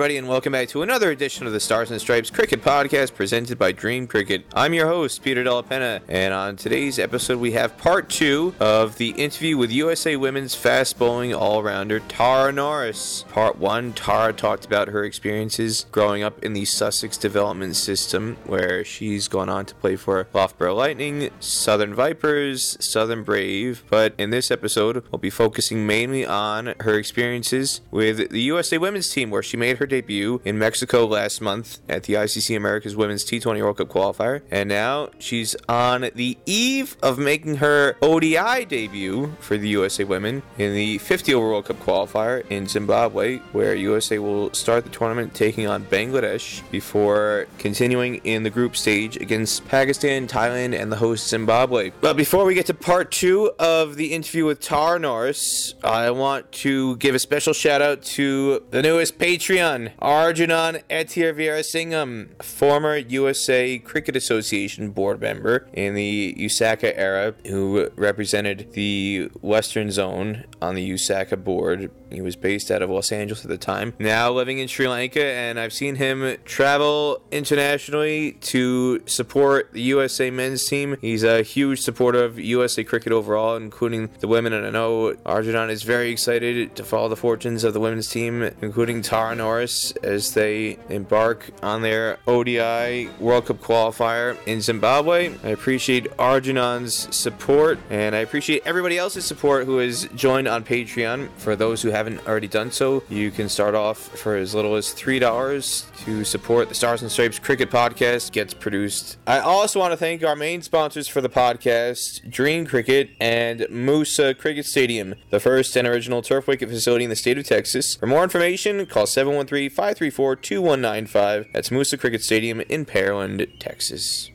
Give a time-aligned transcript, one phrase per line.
[0.00, 3.58] everybody, and welcome back to another edition of the Stars and Stripes Cricket Podcast presented
[3.58, 4.46] by Dream Cricket.
[4.54, 8.96] I'm your host, Peter Della Penna, and on today's episode, we have part two of
[8.96, 13.26] the interview with USA Women's fast bowling all rounder Tara Norris.
[13.28, 18.82] Part one, Tara talked about her experiences growing up in the Sussex development system, where
[18.82, 23.84] she's gone on to play for Loughborough Lightning, Southern Vipers, Southern Brave.
[23.90, 29.10] But in this episode, we'll be focusing mainly on her experiences with the USA Women's
[29.10, 33.24] team, where she made her debut in Mexico last month at the ICC America's Women's
[33.24, 39.34] T20 World Cup qualifier, and now she's on the eve of making her ODI debut
[39.40, 44.18] for the USA Women in the 50 over World Cup qualifier in Zimbabwe, where USA
[44.18, 50.26] will start the tournament taking on Bangladesh before continuing in the group stage against Pakistan,
[50.26, 51.90] Thailand, and the host Zimbabwe.
[52.00, 56.52] But before we get to part two of the interview with Tara Norris, I want
[56.52, 63.78] to give a special shout out to the newest Patreon, Arjunan Etir Veerasingham, former USA
[63.78, 70.90] Cricket Association board member in the USACA era, who represented the Western Zone on the
[70.90, 71.90] USACA board.
[72.10, 75.24] He was based out of Los Angeles at the time, now living in Sri Lanka,
[75.24, 80.96] and I've seen him travel internationally to support the USA men's team.
[81.00, 85.70] He's a huge supporter of USA cricket overall, including the women, and I know Arjunan
[85.70, 90.34] is very excited to follow the fortunes of the women's team, including Tara Norris, as
[90.34, 95.34] they embark on their ODI World Cup qualifier in Zimbabwe.
[95.44, 101.28] I appreciate Arjunan's support, and I appreciate everybody else's support who has joined on Patreon.
[101.36, 104.94] For those who haven't already done so, you can start off for as little as
[104.94, 109.18] $3 to support the Stars and Stripes Cricket Podcast gets produced.
[109.26, 114.36] I also want to thank our main sponsors for the podcast, Dream Cricket and Moosa
[114.36, 117.96] Cricket Stadium, the first and original turf wicket facility in the state of Texas.
[117.96, 119.06] For more information, call
[119.50, 121.52] 713-534-2195.
[121.52, 124.30] That's Moosa Cricket Stadium in Pearland, Texas.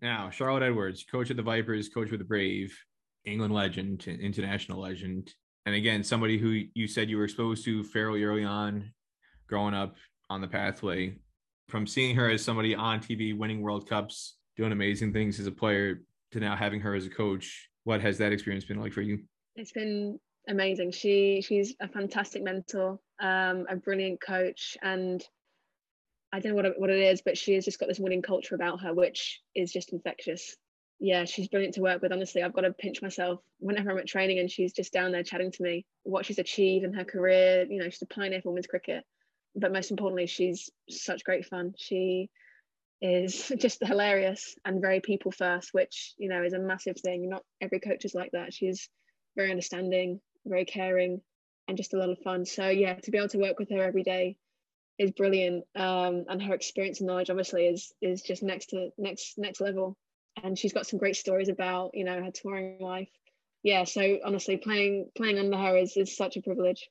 [0.00, 2.76] Now, Charlotte Edwards, coach of the Vipers, coach with the Brave,
[3.24, 5.34] England legend, international legend.
[5.64, 8.92] And again, somebody who you said you were exposed to fairly early on
[9.48, 9.96] growing up
[10.30, 11.16] on the pathway.
[11.68, 15.52] From seeing her as somebody on TV winning World Cups, doing amazing things as a
[15.52, 19.02] player, to now having her as a coach, what has that experience been like for
[19.02, 19.18] you?
[19.56, 20.18] It's been
[20.48, 20.92] amazing.
[20.92, 25.22] She she's a fantastic mentor, um, a brilliant coach, and
[26.32, 28.54] I don't know what what it is, but she has just got this winning culture
[28.54, 30.56] about her, which is just infectious.
[30.98, 32.12] Yeah, she's brilliant to work with.
[32.12, 35.22] Honestly, I've got to pinch myself whenever I'm at training and she's just down there
[35.22, 37.66] chatting to me what she's achieved in her career.
[37.68, 39.04] You know, she's a pioneer for women's cricket,
[39.54, 41.74] but most importantly, she's such great fun.
[41.76, 42.30] She
[43.02, 47.28] is just hilarious and very people first, which you know is a massive thing.
[47.28, 48.54] Not every coach is like that.
[48.54, 48.88] She's
[49.36, 51.20] very understanding, very caring,
[51.68, 52.44] and just a lot of fun.
[52.44, 54.36] So yeah, to be able to work with her every day
[54.98, 55.64] is brilliant.
[55.74, 59.96] Um, and her experience and knowledge obviously is is just next to next next level.
[60.42, 63.08] And she's got some great stories about you know her touring life.
[63.62, 66.88] Yeah, so honestly, playing playing under her is is such a privilege.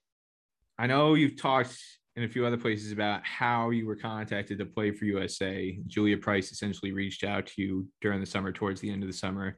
[0.78, 1.78] I know you've talked
[2.16, 5.78] in a few other places about how you were contacted to play for USA.
[5.88, 9.16] Julia Price essentially reached out to you during the summer, towards the end of the
[9.16, 9.58] summer,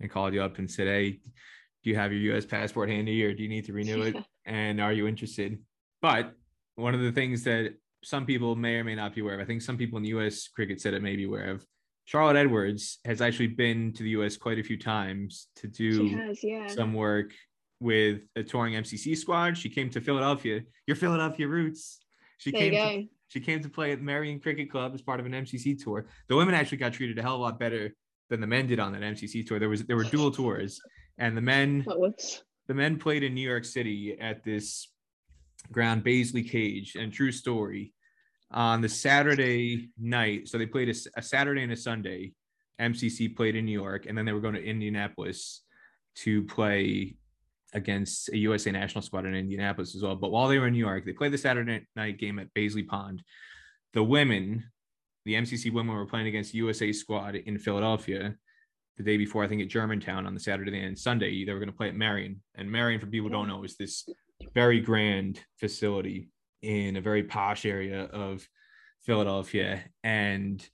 [0.00, 1.20] and called you up and said, "Hey,
[1.82, 4.16] do you have your US passport handy, or do you need to renew it?
[4.46, 5.58] And are you interested?"
[6.02, 6.32] But
[6.76, 9.44] one of the things that some people may or may not be aware of, I
[9.44, 11.64] think some people in the US cricket said it may be aware of.
[12.06, 16.42] Charlotte Edwards has actually been to the US quite a few times to do has,
[16.42, 16.66] yeah.
[16.66, 17.32] some work
[17.80, 19.56] with a touring MCC squad.
[19.56, 22.00] She came to Philadelphia, your Philadelphia roots.
[22.38, 25.26] She there came to, she came to play at Merion Cricket Club as part of
[25.26, 26.06] an MCC tour.
[26.28, 27.94] The women actually got treated a hell of a lot better
[28.28, 29.58] than the men did on that MCC tour.
[29.58, 30.80] There was there were dual tours,
[31.20, 31.84] and the men
[32.66, 34.88] the men played in New York City at this
[35.70, 36.96] ground Baisley Cage.
[36.96, 37.92] And true story,
[38.50, 42.32] on the Saturday night, so they played a, a Saturday and a Sunday.
[42.80, 45.62] MCC played in New York, and then they were going to Indianapolis
[46.16, 47.16] to play
[47.74, 50.16] against a USA national squad in Indianapolis as well.
[50.16, 52.86] But while they were in New York, they played the Saturday night game at Baisley
[52.86, 53.22] Pond.
[53.92, 54.64] The women,
[55.26, 58.34] the MCC women, were playing against USA squad in Philadelphia
[59.00, 59.42] the day before.
[59.42, 61.44] I think at Germantown on the Saturday and Sunday.
[61.44, 63.76] They were going to play at Merion, and Merion, for people who don't know, is
[63.76, 64.08] this
[64.54, 66.30] very grand facility
[66.62, 68.46] in a very posh area of
[69.04, 70.66] Philadelphia, and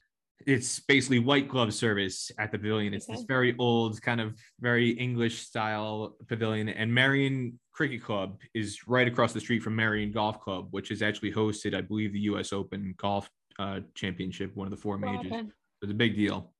[0.47, 2.93] it's basically white glove service at the pavilion.
[2.93, 6.69] It's this very old, kind of very English style pavilion.
[6.69, 11.03] And Merion Cricket Club is right across the street from Merion Golf Club, which has
[11.03, 12.53] actually hosted, I believe, the U.S.
[12.53, 15.33] Open Golf uh, Championship, one of the four majors.
[15.33, 15.43] Okay.
[15.83, 16.53] It's a big deal.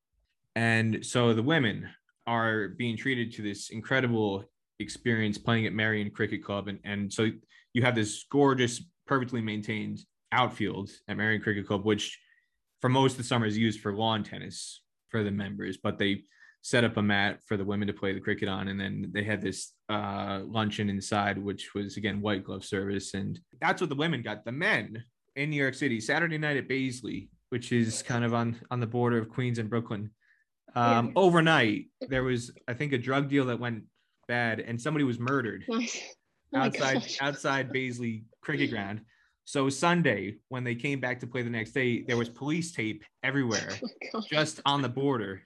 [0.57, 1.89] And so the women
[2.27, 4.45] are being treated to this incredible
[4.81, 6.67] experience playing at Merion Cricket Club.
[6.67, 7.31] And, and so
[7.75, 10.01] you have this gorgeous perfectly maintained
[10.33, 12.19] outfield at Merion Cricket Club, which
[12.81, 16.25] for most of the summer is used for lawn tennis for the members, but they
[16.63, 18.69] set up a mat for the women to play the cricket on.
[18.69, 23.15] And then they had this uh, luncheon inside, which was again white glove service.
[23.15, 24.45] And that's what the women got.
[24.45, 25.05] The men
[25.37, 28.87] in New York City, Saturday night at Baisley, which is kind of on, on the
[28.87, 30.11] border of Queens and Brooklyn.
[30.75, 33.85] Um, overnight, there was, I think, a drug deal that went
[34.29, 35.81] bad and somebody was murdered Oh
[36.55, 37.19] outside gosh.
[37.21, 39.03] outside Baisley cricket ground.
[39.45, 43.05] So Sunday, when they came back to play the next day, there was police tape
[43.23, 43.71] everywhere,
[44.15, 45.43] Oh just on the border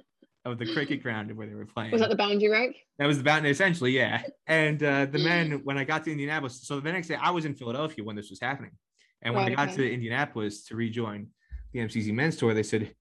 [0.46, 1.92] of the cricket ground where they were playing.
[1.92, 2.74] Was that the boundary rope?
[2.98, 4.22] That was the boundary, essentially, yeah.
[4.46, 7.44] And uh, the men, when I got to Indianapolis, so the next day I was
[7.44, 8.70] in Philadelphia when this was happening,
[9.20, 9.88] and when Right, I got okay.
[9.88, 11.28] to Indianapolis to rejoin
[11.74, 12.94] the MCC men's tour, they said,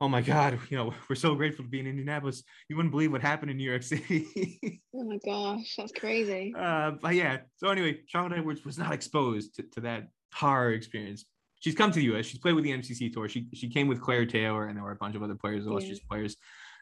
[0.00, 2.42] "Oh my God, you know, we're so grateful to be in Indianapolis.
[2.68, 6.54] You wouldn't believe what happened in New York City." Oh my gosh, that's crazy.
[6.56, 7.38] uh, but yeah.
[7.56, 11.24] So anyway, Charlotte Edwards was not exposed to, to that horror experience.
[11.60, 12.26] She's come to the U.S.
[12.26, 13.28] She's played with the MCC tour.
[13.28, 16.00] She she came with Claire Taylor, and there were a bunch of other players, illustrious
[16.00, 16.36] players,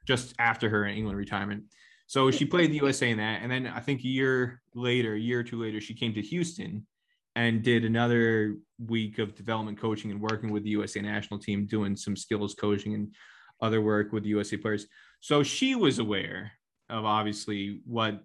[0.07, 1.65] just after her in England retirement.
[2.07, 5.19] So she played the USA in that, and then I think a year later, a
[5.19, 6.87] year or two later, she came to Houston
[7.39, 11.95] and did another week of development coaching and working with the USA national team, doing
[11.95, 13.15] some skills coaching and
[13.63, 14.89] other work with the USA players.
[15.21, 16.51] So she was aware
[16.91, 18.25] of obviously what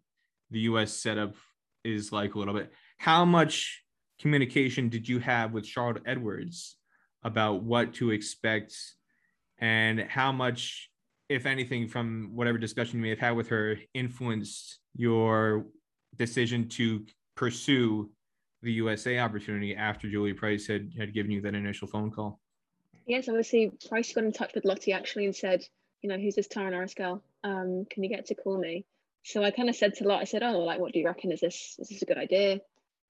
[0.49, 1.35] the US setup
[1.83, 2.71] is like a little bit.
[2.97, 3.83] How much
[4.19, 6.75] communication did you have with Charlotte Edwards
[7.23, 8.73] about what to expect
[9.59, 10.89] and how much,
[11.29, 15.67] if anything, from whatever discussion you may have had with her influenced your
[16.17, 17.05] decision to
[17.35, 18.09] pursue
[18.63, 22.39] the USA opportunity after Julia Price had, had given you that initial phone call?
[23.05, 25.63] Yes, obviously, Price got in touch with Lottie actually and said,
[26.01, 27.21] you know, who's this Tara Norris girl?
[27.43, 28.85] Um, can you get to call me?
[29.23, 31.31] So I kind of said to Lottie, I said, oh, like, what do you reckon?
[31.31, 32.59] Is this is this a good idea?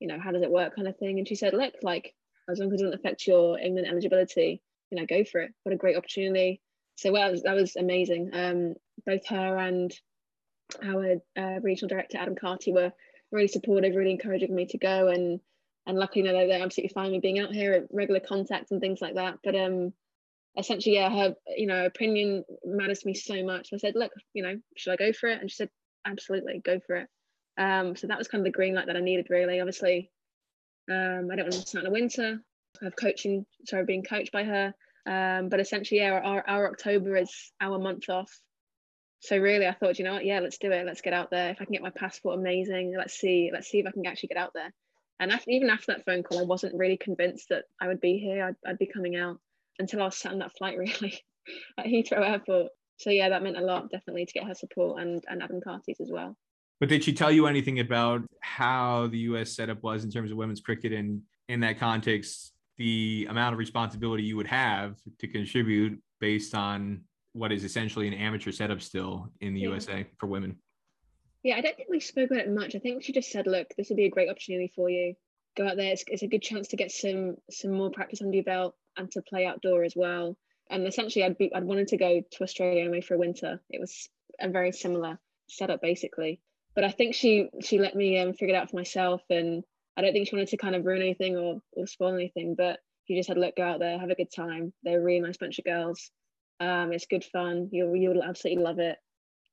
[0.00, 1.18] You know, how does it work, kind of thing?
[1.18, 2.14] And she said, look, like,
[2.50, 4.60] as long as it doesn't affect your England eligibility,
[4.90, 5.52] you know, go for it.
[5.62, 6.60] What a great opportunity.
[6.96, 8.30] So well, that was, that was amazing.
[8.32, 8.74] Um,
[9.06, 9.92] both her and
[10.84, 12.92] our uh, regional director Adam Carty were
[13.32, 15.40] really supportive, really encouraging me to go, and
[15.86, 18.80] and luckily, you know, they're, absolutely fine with being out here at regular contact and
[18.80, 19.38] things like that.
[19.42, 19.92] But um,
[20.56, 23.70] essentially, yeah, her you know opinion matters to me so much.
[23.72, 25.40] I said, look, you know, should I go for it?
[25.40, 25.70] And she said,
[26.06, 27.08] absolutely, go for it.
[27.58, 29.60] Um, so that was kind of the green light that I needed, really.
[29.60, 30.10] Obviously,
[30.90, 32.38] um, I don't want to start in the winter.
[32.80, 34.74] I have coaching, sorry, being coached by her.
[35.04, 38.30] Um, but essentially, yeah, our, our October is our month off.
[39.22, 40.84] So really, I thought, you know what, yeah, let's do it.
[40.84, 41.50] Let's get out there.
[41.50, 42.92] If I can get my passport, amazing.
[42.96, 44.74] Let's see, let's see if I can actually get out there.
[45.20, 48.18] And after, even after that phone call, I wasn't really convinced that I would be
[48.18, 48.44] here.
[48.44, 49.38] I'd, I'd be coming out
[49.78, 51.20] until I was sat on that flight, really,
[51.78, 52.72] at Heathrow Airport.
[52.96, 56.00] So yeah, that meant a lot, definitely, to get her support and and Adam Carty's
[56.00, 56.36] as well.
[56.80, 59.52] But did she tell you anything about how the U.S.
[59.52, 64.24] setup was in terms of women's cricket, and in that context, the amount of responsibility
[64.24, 69.54] you would have to contribute based on what is essentially an amateur setup still in
[69.54, 69.68] the Yeah.
[69.70, 70.58] USA for women?
[71.42, 72.74] Yeah, I don't think we spoke about it much.
[72.74, 75.14] I think she just said, "Look, this would be a great opportunity for you.
[75.56, 75.92] Go out there.
[75.92, 79.10] It's, it's a good chance to get some some more practice under your belt and
[79.12, 80.38] to play outdoor as well."
[80.70, 83.60] And essentially, I'd be I'd wanted to go to Australia anyway for a winter.
[83.70, 84.08] It was
[84.40, 85.18] a very similar
[85.48, 86.40] setup, basically.
[86.74, 89.64] But I think she she let me um, figure it out for myself, and
[89.96, 92.54] I don't think she wanted to kind of ruin anything or or spoil anything.
[92.54, 94.72] But she just said, "Look, go out there, have a good time.
[94.84, 96.10] They're a really nice bunch of girls.
[96.62, 97.68] Um, it's good fun.
[97.72, 98.96] You'll you'll absolutely love it."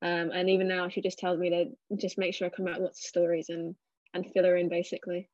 [0.01, 2.75] Um, and even now, she just tells me to just make sure I come out
[2.75, 3.75] with lots of stories and
[4.13, 5.30] and fill her in basically.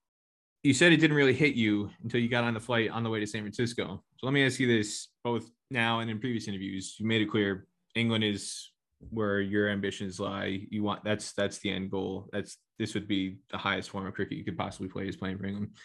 [0.63, 3.09] You said it didn't really hit you until you got on the flight on the
[3.09, 4.03] way to San Francisco.
[4.17, 7.29] So let me ask you this: both now and in previous interviews, you made it
[7.29, 8.71] clear England is
[9.09, 10.65] where your ambitions lie.
[10.69, 12.29] You want that's that's the end goal.
[12.31, 15.37] That's this would be the highest form of cricket you could possibly play is playing
[15.37, 15.75] for England,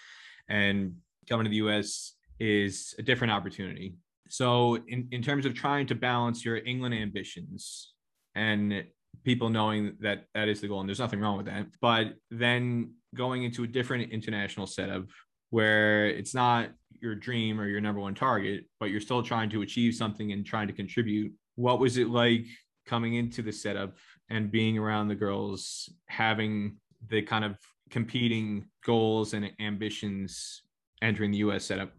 [0.49, 0.94] and
[1.28, 3.97] coming to the US is a different opportunity.
[4.32, 7.92] So in, in terms of trying to balance your England ambitions
[8.34, 8.84] and
[9.25, 12.94] people knowing that that is the goal and there's nothing wrong with that but then
[13.14, 15.04] going into a different international setup
[15.50, 16.70] where it's not
[17.00, 20.46] your dream or your number one target but you're still trying to achieve something and
[20.46, 22.46] trying to contribute what was it like
[22.87, 23.96] coming into the setup
[24.30, 26.76] and being around the girls having
[27.08, 27.56] the kind of
[27.90, 30.62] competing goals and ambitions
[31.02, 31.90] entering the us setup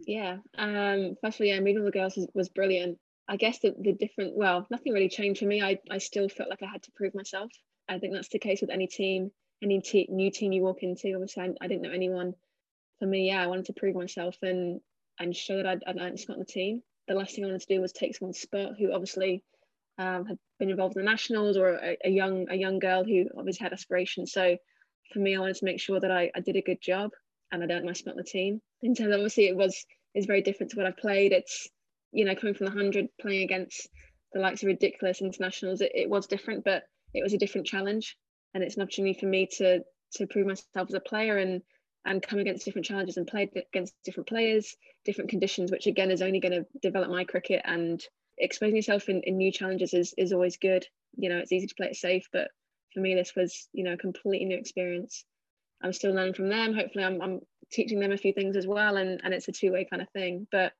[0.00, 0.38] Yeah.
[0.56, 2.98] Um, first of all, yeah, meeting the girls was, was brilliant.
[3.28, 5.62] I guess the, the different, well, nothing really changed for me.
[5.62, 7.50] I, I still felt like I had to prove myself.
[7.88, 9.30] I think that's the case with any team,
[9.62, 11.12] any new team you walk into.
[11.14, 12.34] Obviously, I, I didn't know anyone.
[12.98, 14.80] For me, yeah, I wanted to prove myself and
[15.20, 16.82] and show that I'd, I'd on the team.
[17.08, 19.42] The last thing I wanted to do was take someone's spot who obviously
[19.98, 23.26] um, had been involved in the nationals or a, a young a young girl who
[23.36, 24.32] obviously had aspirations.
[24.32, 24.56] So
[25.12, 27.10] for me, I wanted to make sure that I, I did a good job.
[27.52, 28.60] And I don't I spent the team.
[28.82, 31.32] In terms of obviously it was is very different to what I've played.
[31.32, 31.68] It's
[32.12, 33.88] you know coming from the hundred playing against
[34.32, 35.80] the likes of ridiculous internationals.
[35.80, 36.82] It, it was different, but
[37.14, 38.16] it was a different challenge,
[38.54, 39.80] and it's an opportunity for me to
[40.14, 41.62] to prove myself as a player and
[42.04, 46.22] and come against different challenges and play against different players, different conditions, which again is
[46.22, 48.02] only going to develop my cricket and
[48.38, 50.86] exposing yourself in, in new challenges is, is always good.
[51.16, 52.48] You know, it's easy to play it safe, but
[52.94, 55.24] for me, this was, you know, a completely new experience.
[55.82, 56.74] I'm still learning from them.
[56.74, 58.96] Hopefully I'm, I'm teaching them a few things as well.
[58.96, 60.46] And, and it's a two way kind of thing.
[60.50, 60.72] But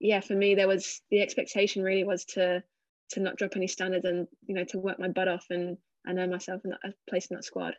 [0.00, 2.62] yeah, for me, there was the expectation really was to,
[3.10, 6.18] to not drop any standards and, you know, to work my butt off and, and
[6.18, 7.74] earn myself in that place in that squad.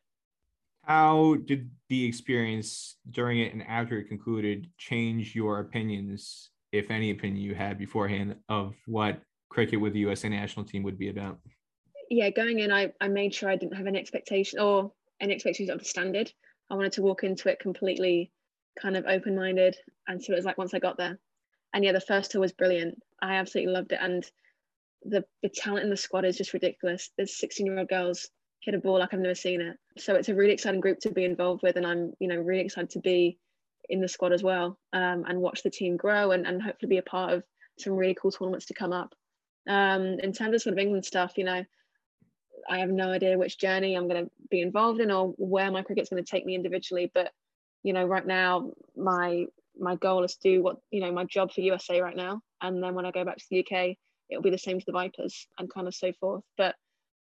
[0.84, 7.10] How did the experience during it and after it concluded change your opinions, if any
[7.10, 11.40] opinion you had beforehand, of what cricket with the USA national team would be about?
[12.12, 15.70] Yeah, going in, I, I made sure I didn't have any expectation or any expectations
[15.70, 16.32] of the standard.
[16.70, 18.32] I wanted to walk into it completely
[18.82, 19.76] kind of open minded
[20.08, 21.20] and see what it was like once I got there.
[21.74, 23.02] And yeah, the first tour was brilliant.
[23.22, 24.00] I absolutely loved it.
[24.02, 24.26] And
[25.04, 27.12] the, the talent in the squad is just ridiculous.
[27.18, 28.30] There's 16 year old girls
[28.66, 29.78] hit a ball like I've never seen it.
[29.98, 32.62] So it's a really exciting group to be involved with, and I'm you know really
[32.66, 33.38] excited to be
[33.88, 36.98] in the squad as well um, and watch the team grow and, and hopefully be
[36.98, 37.44] a part of
[37.78, 39.14] some really cool tournaments to come up.
[39.70, 41.64] Um, in terms of sort of England stuff, you know,
[42.68, 45.82] I have no idea which journey I'm going to be involved in or where my
[45.82, 47.12] cricket's going to take me individually.
[47.14, 47.32] But
[47.84, 49.46] you know, right now my
[49.78, 52.82] my goal is to do what you know my job for USA right now, and
[52.82, 53.96] then when I go back to the UK,
[54.30, 56.44] it'll be the same for the Vipers and kind of so forth.
[56.58, 56.76] But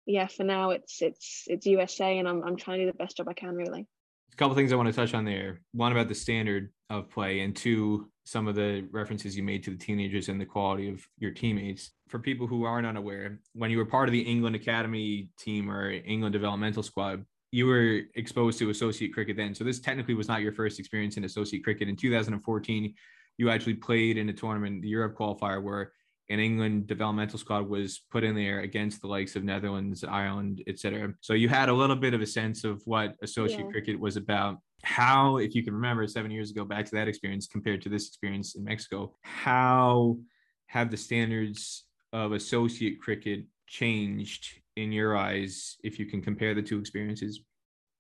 [0.07, 3.17] yeah, for now it's it's it's USA, and I'm I'm trying to do the best
[3.17, 3.55] job I can.
[3.55, 3.87] Really.
[4.33, 5.61] A couple things I want to touch on there.
[5.73, 9.71] One about the standard of play, and two, some of the references you made to
[9.71, 11.91] the teenagers and the quality of your teammates.
[12.09, 15.91] For people who aren't unaware, when you were part of the England Academy team or
[15.91, 19.55] England developmental squad, you were exposed to associate cricket then.
[19.55, 21.89] So this technically was not your first experience in associate cricket.
[21.89, 22.95] In 2014,
[23.39, 25.93] you actually played in a tournament, the Europe qualifier, where
[26.31, 31.13] an England developmental squad was put in there against the likes of Netherlands, Ireland, etc.
[31.21, 33.71] So you had a little bit of a sense of what associate yeah.
[33.71, 34.59] cricket was about.
[34.85, 38.09] How, if you can remember seven years ago, back to that experience compared to this
[38.09, 40.19] experience in Mexico, how
[40.67, 46.63] have the standards of associate cricket changed in your eyes if you can compare the
[46.63, 47.41] two experiences?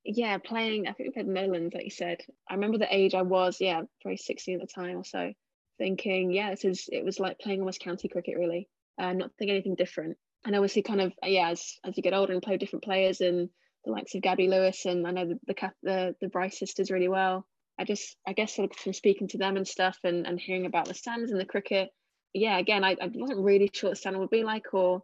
[0.04, 2.18] Yeah, playing, I think we played Netherlands, like you said.
[2.50, 5.32] I remember the age I was, yeah, probably 16 at the time or so
[5.78, 9.56] thinking, yeah, this is it was like playing almost county cricket really, uh, not thinking
[9.56, 10.16] anything different.
[10.44, 13.48] And obviously, kind of yeah, as as you get older and play different players and
[13.84, 17.08] the likes of Gabby Lewis and I know the the the, the Bryce sisters really
[17.08, 17.46] well.
[17.78, 20.66] I just I guess sort of from speaking to them and stuff and and hearing
[20.66, 21.90] about the stands and the cricket,
[22.34, 25.02] yeah, again, I, I wasn't really sure what the would be like or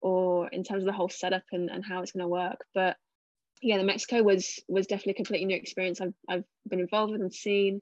[0.00, 2.60] or in terms of the whole setup and, and how it's going to work.
[2.74, 2.96] But
[3.60, 7.20] yeah, the Mexico was was definitely a completely new experience I've I've been involved with
[7.20, 7.80] and seen.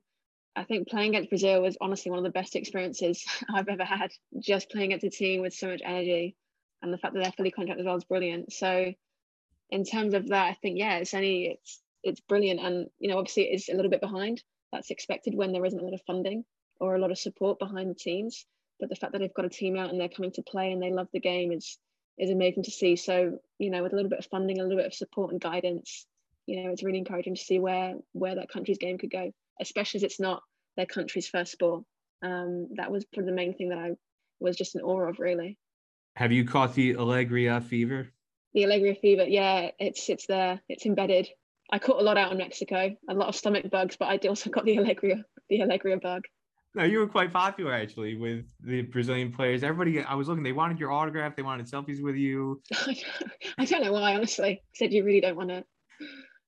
[0.55, 3.23] I think playing against Brazil was honestly one of the best experiences
[3.55, 4.11] I've ever had.
[4.41, 6.35] Just playing against a team with so much energy,
[6.83, 8.53] and the fact that they're fully contracted as well is brilliant.
[8.53, 8.93] So,
[9.71, 13.19] in terms of that, I think yeah, it's only it's it's brilliant, and you know
[13.19, 14.43] obviously it's a little bit behind.
[14.73, 16.45] That's expected when there isn't a lot of funding
[16.81, 18.45] or a lot of support behind the teams.
[18.79, 20.83] But the fact that they've got a team out and they're coming to play and
[20.83, 21.79] they love the game is
[22.19, 22.97] is amazing to see.
[22.97, 25.41] So you know, with a little bit of funding, a little bit of support and
[25.41, 26.07] guidance,
[26.47, 29.99] you know, it's really encouraging to see where where that country's game could go especially
[29.99, 30.43] as it's not
[30.77, 31.85] their country's first sport.
[32.23, 33.93] Um, that was probably the main thing that I
[34.41, 35.59] was just in awe of, really.
[36.17, 38.13] Have you caught the Alegria fever?
[38.57, 41.29] The Alegria fever, yeah, it's it's there, it's embedded.
[41.71, 44.49] I caught a lot out in Mexico, a lot of stomach bugs, but I also
[44.49, 46.23] got the allegria, the allegria bug.
[46.75, 49.63] No, you were quite popular actually with the Brazilian players.
[49.63, 52.63] Everybody, I was looking, they wanted your autograph, they wanted selfies with you.
[53.59, 54.63] I don't know why, honestly.
[54.75, 55.67] Said you really don't want it.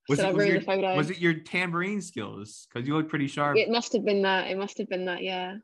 [0.08, 2.68] Was, it, was, your, was it your tambourine skills?
[2.72, 3.58] Because you look pretty sharp.
[3.58, 4.50] It must have been that.
[4.50, 5.22] It must have been that.
[5.22, 5.56] Yeah.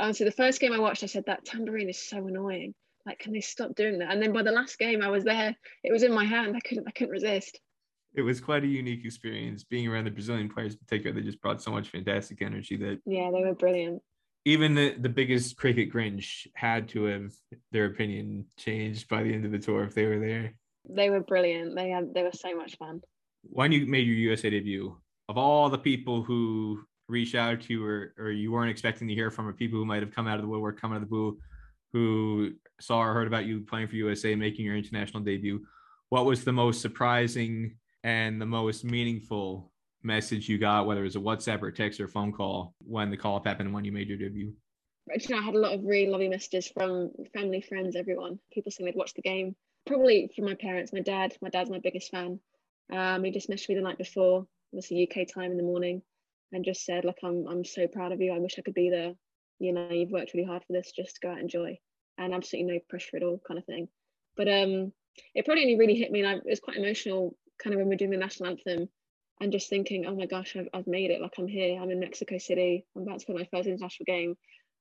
[0.00, 2.74] Honestly, the first game I watched, I said that tambourine is so annoying.
[3.06, 4.12] Like, can they stop doing that?
[4.12, 5.56] And then by the last game, I was there.
[5.82, 6.56] It was in my hand.
[6.56, 6.86] I couldn't.
[6.86, 7.58] I couldn't resist.
[8.14, 11.14] It was quite a unique experience being around the Brazilian players in particular.
[11.14, 13.00] They just brought so much fantastic energy that.
[13.06, 14.02] Yeah, they were brilliant.
[14.44, 17.32] Even the, the biggest cricket Grinch had to have
[17.70, 20.54] their opinion changed by the end of the tour if they were there.
[20.88, 21.76] They were brilliant.
[21.76, 23.02] They had they were so much fun
[23.42, 24.96] when you made your USA debut,
[25.28, 29.14] of all the people who reached out to you or, or you weren't expecting to
[29.14, 31.02] hear from, or people who might have come out of the woodwork, come out of
[31.02, 31.38] the blue,
[31.92, 35.60] who saw or heard about you playing for USA, making your international debut,
[36.08, 39.70] what was the most surprising and the most meaningful
[40.02, 43.16] message you got, whether it was a WhatsApp or text or phone call when the
[43.16, 44.52] call up happened and when you made your debut?
[45.12, 48.38] Actually, I had a lot of really lovely messages from family, friends, everyone.
[48.52, 49.56] People saying they'd watched the game.
[49.86, 51.36] Probably from my parents, my dad.
[51.42, 52.38] My dad's my biggest fan.
[52.92, 56.02] Um, he just messaged me the night before obviously UK time in the morning,
[56.52, 58.32] and just said like I'm I'm so proud of you.
[58.32, 59.14] I wish I could be there.
[59.58, 60.92] You know, you've worked really hard for this.
[60.92, 61.78] Just go out and enjoy,
[62.18, 63.88] and absolutely no pressure at all, kind of thing.
[64.36, 64.92] But um,
[65.34, 67.88] it probably only really hit me, and I, it was quite emotional, kind of when
[67.88, 68.88] we're doing the national anthem,
[69.40, 71.20] and just thinking, oh my gosh, I've, I've made it.
[71.20, 71.80] Like I'm here.
[71.80, 72.86] I'm in Mexico City.
[72.96, 74.36] I'm about to play my first international game.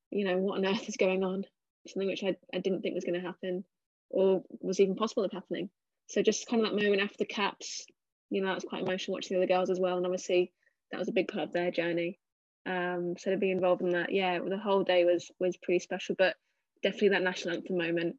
[0.09, 1.45] You know, what on earth is going on?
[1.87, 3.63] Something which I, I didn't think was going to happen,
[4.09, 5.69] or was even possible of happening.
[6.07, 7.85] So just kind of that moment after caps,
[8.29, 9.97] you know, that was quite emotional watching the other girls as well.
[9.97, 10.51] And obviously
[10.91, 12.19] that was a big part of their journey.
[12.65, 16.15] Um, so to be involved in that, yeah, the whole day was was pretty special.
[16.17, 16.35] But
[16.83, 18.15] definitely that national anthem moment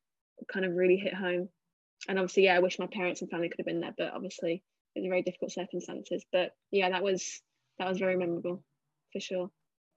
[0.52, 1.48] kind of really hit home.
[2.08, 4.62] And obviously, yeah, I wish my parents and family could have been there, but obviously
[4.94, 6.24] it was very difficult circumstances.
[6.32, 7.40] But yeah, that was
[7.78, 8.64] that was very memorable
[9.12, 9.50] for sure.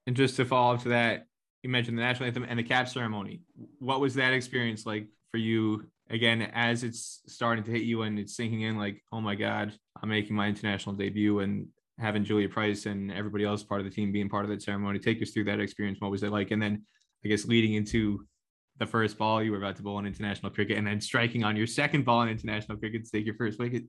[0.07, 1.25] And just to follow up to that,
[1.63, 3.41] you mentioned the national anthem and the cap ceremony.
[3.79, 8.19] What was that experience like for you again as it's starting to hit you and
[8.19, 12.49] it's sinking in like oh my god i'm making my international debut and having julia
[12.49, 14.99] price and everybody else part of the team being part of that ceremony.
[14.99, 15.99] Take us through that experience.
[16.01, 16.51] What was it like?
[16.51, 16.83] And then
[17.23, 18.23] i guess leading into
[18.77, 21.55] the first ball you were about to bowl in international cricket and then striking on
[21.55, 23.83] your second ball in international cricket to take your first wicket.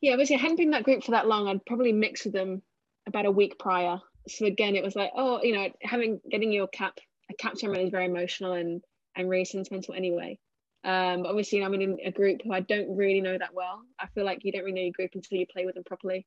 [0.00, 1.46] Yeah obviously i hadn't been in that group for that long.
[1.48, 2.62] I'd probably mixed with them
[3.06, 4.00] about a week prior.
[4.28, 6.98] So again it was like oh you know having getting your cap
[7.30, 8.82] a cap ceremony is very emotional and
[9.16, 10.38] and really sentimental anyway.
[10.84, 13.80] Um, obviously, I'm in a group who I don't really know that well.
[13.98, 16.26] I feel like you don't really know your group until you play with them properly.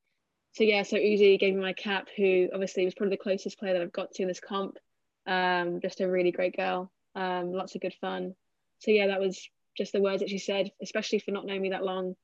[0.58, 3.74] So yeah, so Uzi gave me my cap, who obviously was probably the closest player
[3.74, 4.80] that I've got to in this comp.
[5.28, 6.92] Um, just a really great girl.
[7.14, 8.34] Um, lots of good fun.
[8.80, 9.48] So yeah, that was
[9.78, 12.16] just the words that she said, especially for not knowing me that long,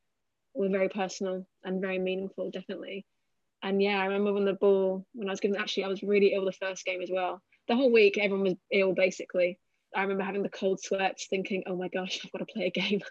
[0.56, 3.06] were very personal and very meaningful, definitely.
[3.62, 6.34] And yeah, I remember when the ball, when I was given, actually, I was really
[6.34, 7.40] ill the first game as well.
[7.68, 9.60] The whole week, everyone was ill basically.
[9.96, 12.72] I remember having the cold sweats, thinking, "Oh my gosh, I've got to play a
[12.72, 13.02] game,"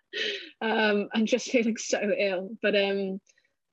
[0.60, 2.50] um, and just feeling so ill.
[2.60, 3.20] But um,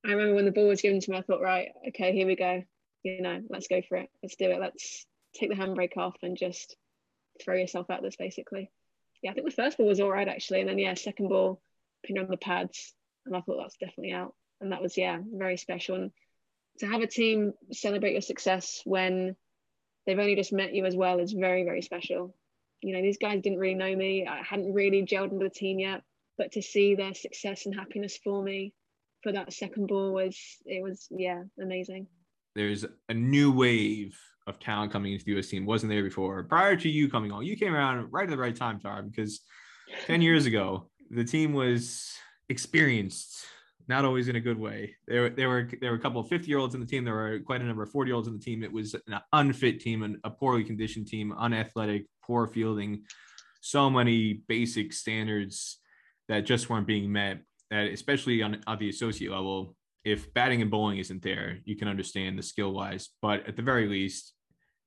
[0.06, 2.36] I remember when the ball was given to me, I thought, "Right, okay, here we
[2.36, 2.63] go.
[3.04, 4.10] You know, let's go for it.
[4.22, 4.60] Let's do it.
[4.60, 6.76] Let's take the handbrake off and just
[7.42, 8.72] throw yourself at this." Basically,
[9.22, 9.32] yeah.
[9.32, 11.62] I think the first ball was all right actually, and then yeah, second ball,
[12.04, 12.94] pin on the pads,
[13.26, 14.36] and I thought that's definitely out.
[14.62, 15.96] And that was yeah, very special.
[15.96, 16.12] And
[16.80, 19.36] to have a team celebrate your success when
[20.06, 22.36] they've only just met you as well is very very special
[22.84, 24.28] you know, these guys didn't really know me.
[24.28, 26.04] I hadn't really gelled into the team yet.
[26.38, 28.74] But to see their success and happiness for me
[29.24, 32.08] for that second ball was it was yeah amazing.
[32.56, 35.66] There's a new wave of talent coming into the US team.
[35.66, 36.44] Wasn't there before.
[36.44, 39.40] Prior to you coming on, you came around right at the right time, Tara, because
[40.06, 42.14] 10 years ago, the team was
[42.50, 43.46] experienced,
[43.88, 44.96] not always in a good way.
[45.08, 47.06] There, there were there were a couple of 50 year olds in the team.
[47.06, 48.64] There were quite a number of 40 year olds in the team.
[48.64, 53.04] It was an unfit team and a poorly conditioned team, unathletic, poor fielding,
[53.62, 55.80] so many basic standards
[56.28, 57.40] that just weren't being met.
[57.74, 61.88] That especially on, on the associate level, if batting and bowling isn't there, you can
[61.88, 63.10] understand the skill wise.
[63.20, 64.34] But at the very least,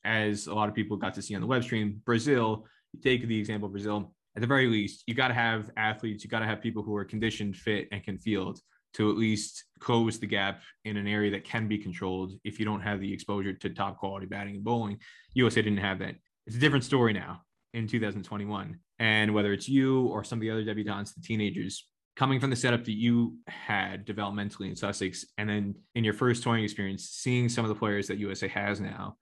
[0.05, 3.27] as a lot of people got to see on the web stream, Brazil, you take
[3.27, 6.39] the example of Brazil, at the very least, you got to have athletes, you got
[6.41, 8.61] to have people who are conditioned, fit, and can field
[8.95, 12.65] to at least close the gap in an area that can be controlled if you
[12.65, 14.97] don't have the exposure to top quality batting and bowling.
[15.35, 16.15] USA didn't have that.
[16.47, 17.41] It's a different story now
[17.75, 18.79] in 2021.
[19.01, 21.85] And whether it's you or some of the other debutantes, the teenagers,
[22.17, 26.43] coming from the setup that you had developmentally in Sussex, and then in your first
[26.43, 29.17] touring experience, seeing some of the players that USA has now,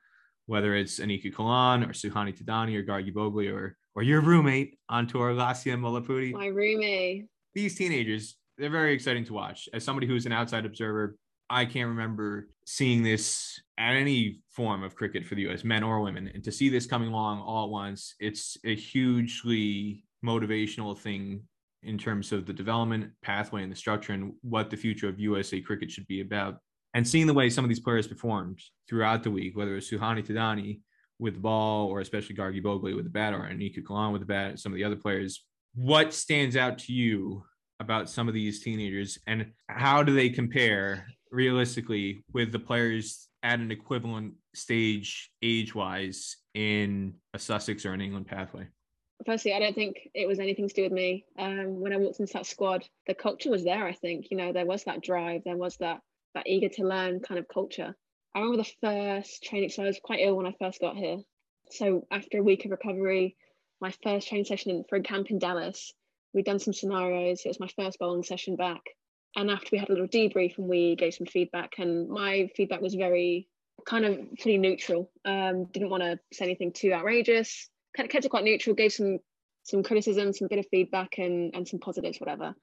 [0.47, 5.07] whether it's Anika Kolan or Suhani Thadani or Gargi Bhogle or or your roommate on
[5.07, 6.33] tour, Lasya Mullapudi.
[6.33, 7.27] My roommate.
[7.55, 9.69] These teenagers, they're very exciting to watch.
[9.73, 11.17] As somebody who's an outside observer,
[11.49, 16.01] I can't remember seeing this at any form of cricket for the US, men or
[16.01, 16.29] women.
[16.35, 21.43] And to see this coming along all at once, it's a hugely motivational thing
[21.85, 25.61] in terms of the development pathway and the structure and what the future of USA
[25.61, 26.59] cricket should be about.
[26.95, 30.25] And seeing the way some of these players performed throughout the week, whether it's Suhani
[30.25, 30.81] Thadani
[31.19, 34.27] with the ball, or especially Gargi Bhogle with the bat, or Anika Kolan with the
[34.27, 35.45] bat, some of the other players,
[35.75, 37.43] what stands out to you
[37.81, 43.59] about some of these teenagers and how do they compare realistically with the players at
[43.59, 48.69] an equivalent stage age wise in a Sussex or an England pathway?
[49.27, 51.25] Firstly, I don't think it was anything to do with me.
[51.39, 53.87] Um, when I walked into that squad, the culture was there.
[53.87, 56.01] I think you know there was that drive, there was that
[56.35, 57.95] that eager to learn kind of culture.
[58.35, 59.71] I remember the first training.
[59.71, 61.19] So I was quite ill when I first got here.
[61.71, 63.37] So after a week of recovery,
[63.81, 65.93] my first training session for a camp in Dallas,
[66.33, 67.43] we'd done some scenarios.
[67.45, 68.83] It was my first bowling session back,
[69.37, 72.81] and after we had a little debrief and we gave some feedback and my feedback
[72.81, 73.49] was very
[73.87, 78.25] kind of pretty neutral um, didn't want to say anything too outrageous kind of kept
[78.25, 79.19] it quite neutral gave some
[79.65, 82.55] some criticism some bit of feedback and and some positives whatever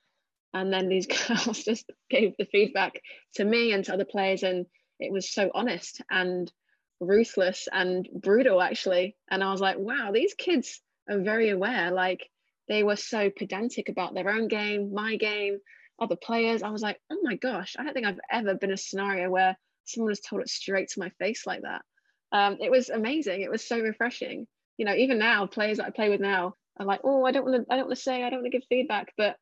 [0.54, 3.02] And then these girls just gave the feedback
[3.36, 4.66] to me and to other players, and
[5.00, 6.52] it was so honest and
[7.00, 9.16] ruthless and brutal, actually.
[9.30, 11.92] And I was like, wow, these kids are very aware.
[11.92, 12.30] Like
[12.68, 15.60] they were so pedantic about their own game, my game,
[16.00, 16.64] other players.
[16.64, 19.58] I was like, oh my gosh, I don't think I've ever been a scenario where
[19.86, 21.84] someone has told it straight to my face like that.
[22.32, 23.42] Um, it was amazing.
[23.42, 24.48] It was so refreshing.
[24.78, 27.46] You know, even now, players that I play with now are like, oh, I don't
[27.46, 29.14] want to, I don't want to say, I don't want to give feedback.
[29.18, 29.38] But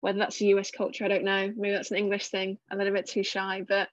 [0.00, 1.52] whether that's a US culture, I don't know.
[1.56, 2.58] Maybe that's an English thing.
[2.70, 3.62] A little bit too shy.
[3.66, 3.88] But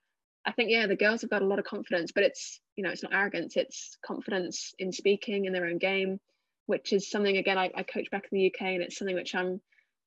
[0.45, 2.11] I think yeah, the girls have got a lot of confidence.
[2.11, 3.55] But it's you know, it's not arrogance.
[3.55, 6.19] It's confidence in speaking in their own game,
[6.65, 9.35] which is something again I, I coach back in the UK, and it's something which
[9.35, 9.61] I'm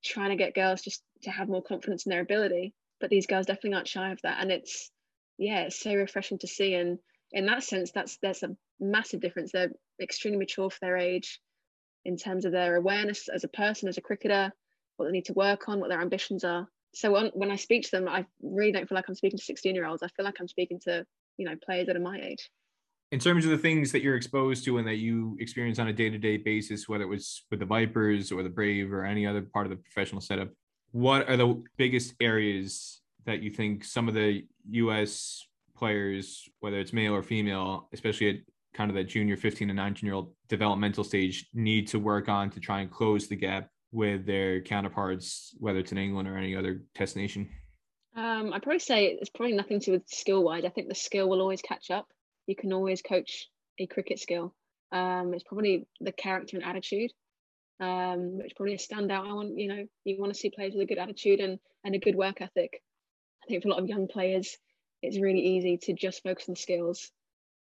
[0.04, 2.74] trying to get girls just to have more confidence in their ability.
[3.00, 4.90] But these girls definitely aren't shy of that, and it's
[5.38, 6.74] yeah, it's so refreshing to see.
[6.74, 6.98] And
[7.32, 9.52] in that sense, that's there's a massive difference.
[9.52, 11.40] They're extremely mature for their age
[12.04, 14.52] in terms of their awareness as a person, as a cricketer,
[14.96, 16.68] what they need to work on, what their ambitions are.
[16.94, 19.44] So on, when I speak to them, I really don't feel like I'm speaking to
[19.44, 20.02] 16 year olds.
[20.02, 22.50] I feel like I'm speaking to you know players that are my age
[23.10, 25.92] in terms of the things that you're exposed to and that you experience on a
[25.92, 29.66] day-to-day basis whether it was with the vipers or the brave or any other part
[29.66, 30.48] of the professional setup
[30.90, 35.46] what are the biggest areas that you think some of the us
[35.82, 38.36] players whether it's male or female especially at
[38.74, 42.50] kind of that junior 15 and 19 year old developmental stage need to work on
[42.50, 46.54] to try and close the gap with their counterparts whether it's in england or any
[46.56, 47.48] other test nation
[48.14, 50.66] um, I'd probably say it's probably nothing to do with skill wise.
[50.66, 52.06] I think the skill will always catch up
[52.46, 54.54] you can always coach a cricket skill.
[54.90, 57.10] Um, it's probably the character and attitude,
[57.80, 59.28] um, which probably a standout.
[59.28, 61.94] I want, you know, you want to see players with a good attitude and, and
[61.94, 62.82] a good work ethic.
[63.42, 64.56] I think for a lot of young players,
[65.02, 67.10] it's really easy to just focus on skills,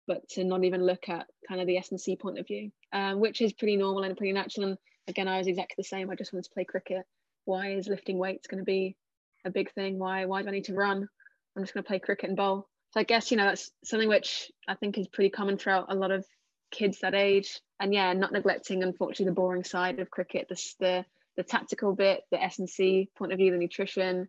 [0.06, 3.40] but to not even look at kind of the S&C point of view, um, which
[3.40, 4.68] is pretty normal and pretty natural.
[4.68, 6.10] And again, I was exactly the same.
[6.10, 7.04] I just wanted to play cricket.
[7.44, 8.96] Why is lifting weights going to be
[9.44, 9.98] a big thing?
[9.98, 11.08] Why why do I need to run?
[11.56, 12.68] I'm just going to play cricket and bowl.
[12.92, 15.94] So I guess, you know, that's something which I think is pretty common throughout a
[15.94, 16.24] lot of
[16.70, 17.60] kids that age.
[17.78, 21.04] And yeah, not neglecting, unfortunately, the boring side of cricket, the, the,
[21.36, 24.28] the tactical bit, the S&C point of view, the nutrition,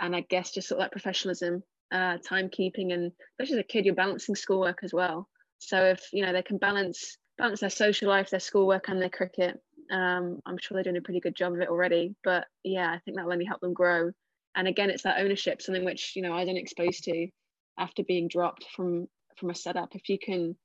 [0.00, 3.84] and I guess just sort of that professionalism, uh, timekeeping, and especially as a kid,
[3.84, 5.28] you're balancing schoolwork as well.
[5.58, 9.10] So if, you know, they can balance balance their social life, their schoolwork and their
[9.10, 9.60] cricket,
[9.92, 12.14] um, I'm sure they're doing a pretty good job of it already.
[12.24, 14.10] But yeah, I think that'll only help them grow.
[14.56, 17.28] And again, it's that ownership, something which, you know, I wasn't exposed to
[17.78, 20.56] after being dropped from from a setup if you can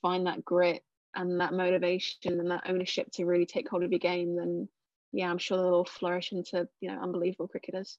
[0.00, 0.82] find that grit
[1.14, 4.68] and that motivation and that ownership to really take hold of your game then
[5.12, 7.98] yeah i'm sure they'll all flourish into you know unbelievable cricketers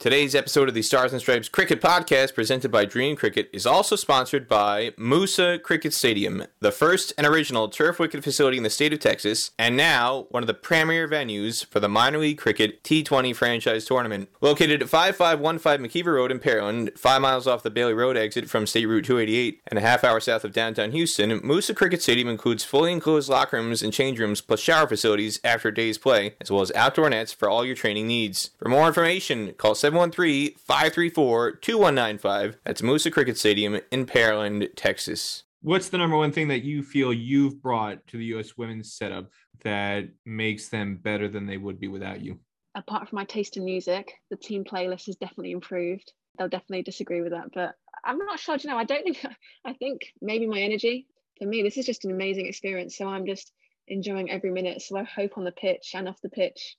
[0.00, 3.96] Today's episode of the Stars and Stripes Cricket Podcast, presented by Dream Cricket, is also
[3.96, 8.94] sponsored by Moosa Cricket Stadium, the first and original turf wicket facility in the state
[8.94, 13.36] of Texas, and now one of the premier venues for the minor league cricket T20
[13.36, 14.30] franchise tournament.
[14.40, 18.66] Located at 5515 McKeever Road in Pearland, five miles off the Bailey Road exit from
[18.66, 22.64] State Route 288, and a half hour south of downtown Houston, Moosa Cricket Stadium includes
[22.64, 26.50] fully enclosed locker rooms and change rooms, plus shower facilities after a day's play, as
[26.50, 28.48] well as outdoor nets for all your training needs.
[28.58, 32.58] For more information, call 7 713 534 2195.
[32.64, 35.42] That's Moosa Cricket Stadium in Pearland, Texas.
[35.62, 38.56] What's the number one thing that you feel you've brought to the U.S.
[38.56, 39.28] women's setup
[39.64, 42.38] that makes them better than they would be without you?
[42.76, 46.12] Apart from my taste in music, the team playlist has definitely improved.
[46.38, 47.74] They'll definitely disagree with that, but
[48.04, 48.58] I'm not sure.
[48.58, 49.26] You know, I don't think.
[49.64, 51.08] I think maybe my energy.
[51.40, 52.96] For me, this is just an amazing experience.
[52.96, 53.52] So I'm just
[53.88, 54.82] enjoying every minute.
[54.82, 56.76] So I hope on the pitch and off the pitch,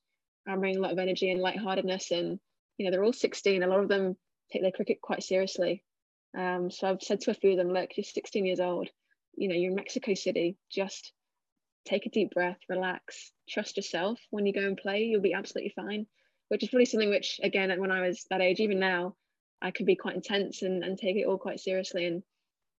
[0.47, 2.39] I'm bringing a lot of energy and lightheartedness and
[2.81, 3.61] you know, they're all 16.
[3.61, 4.17] A lot of them
[4.51, 5.83] take their cricket quite seriously.
[6.35, 8.89] Um, so I've said to a few of them, look, you're 16 years old.
[9.35, 10.57] You know, you're in Mexico City.
[10.71, 11.13] Just
[11.85, 14.19] take a deep breath, relax, trust yourself.
[14.31, 16.07] When you go and play, you'll be absolutely fine.
[16.47, 19.15] Which is really something which, again, when I was that age, even now,
[19.61, 22.05] I can be quite intense and, and take it all quite seriously.
[22.07, 22.23] And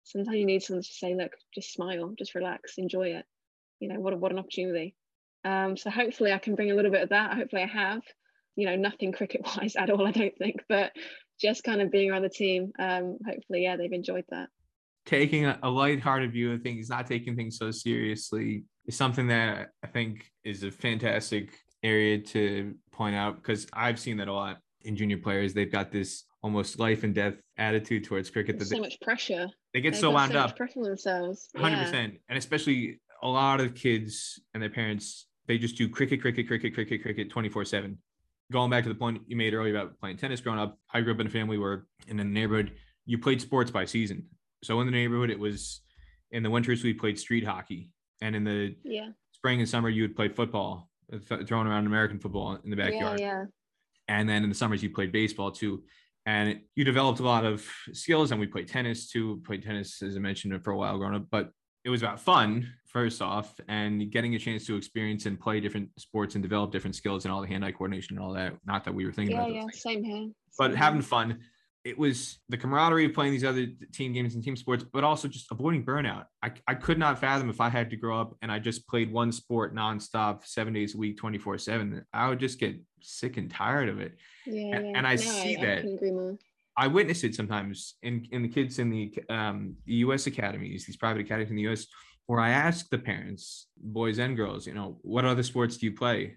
[0.03, 3.25] sometimes you need someone to say, look, just smile, just relax, enjoy it.
[3.79, 4.97] You know, what, what an opportunity.
[5.45, 7.35] Um, so hopefully I can bring a little bit of that.
[7.35, 8.03] Hopefully I have
[8.57, 10.93] you know, nothing cricket wise at all, I don't think, but
[11.41, 12.73] just kind of being around the team.
[12.79, 14.49] Um, hopefully, yeah, they've enjoyed that.
[15.05, 19.87] Taking a, light-hearted view of things, not taking things so seriously, is something that I
[19.89, 24.97] think is a fantastic area to point out because I've seen that a lot in
[24.97, 25.55] junior players.
[25.55, 28.59] They've got this almost life and death attitude towards cricket.
[28.59, 29.49] There's that so they, much pressure.
[29.75, 30.57] They get They've so wound so up.
[30.57, 31.49] pressure on themselves.
[31.57, 31.85] Hundred yeah.
[31.85, 35.27] percent, and especially a lot of kids and their parents.
[35.49, 37.99] They just do cricket, cricket, cricket, cricket, cricket, twenty four seven
[38.53, 41.15] going back to the point you made earlier about playing tennis growing up, I grew
[41.15, 42.73] up in a family where in the neighborhood
[43.07, 44.27] you played sports by season.
[44.63, 45.81] So in the neighborhood, it was
[46.31, 49.09] in the winters we played street hockey, and in the yeah.
[49.33, 50.89] spring and summer you would play football,
[51.27, 53.19] throwing around American football in the backyard.
[53.19, 53.45] Yeah, yeah.
[54.09, 55.83] And then in the summers, you played baseball too.
[56.27, 58.31] And you developed a lot of skills.
[58.31, 59.43] And we played tennis too.
[59.45, 61.27] Played tennis, as I mentioned, for a while growing up.
[61.31, 61.51] But
[61.85, 65.89] it was about fun first off and getting a chance to experience and play different
[65.99, 68.95] sports and develop different skills and all the hand-eye coordination and all that not that
[68.95, 70.29] we were thinking yeah about yeah those same here
[70.59, 71.09] but Same having here.
[71.09, 71.39] fun
[71.85, 75.27] it was the camaraderie of playing these other team games and team sports but also
[75.27, 78.53] just avoiding burnout I, I could not fathom if i had to grow up and
[78.53, 82.59] i just played one sport nonstop seven days a week 24 7 i would just
[82.61, 84.93] get sick and tired of it yeah, and- yeah.
[84.99, 85.73] and I No, see I, that.
[85.79, 86.37] I couldn't agree more
[86.75, 90.27] I witness it sometimes in, in the kids in the um, the U.S.
[90.27, 91.87] academies, these private academies in the U.S.,
[92.27, 95.93] where I ask the parents, boys and girls, you know, what other sports do you
[95.95, 96.37] play?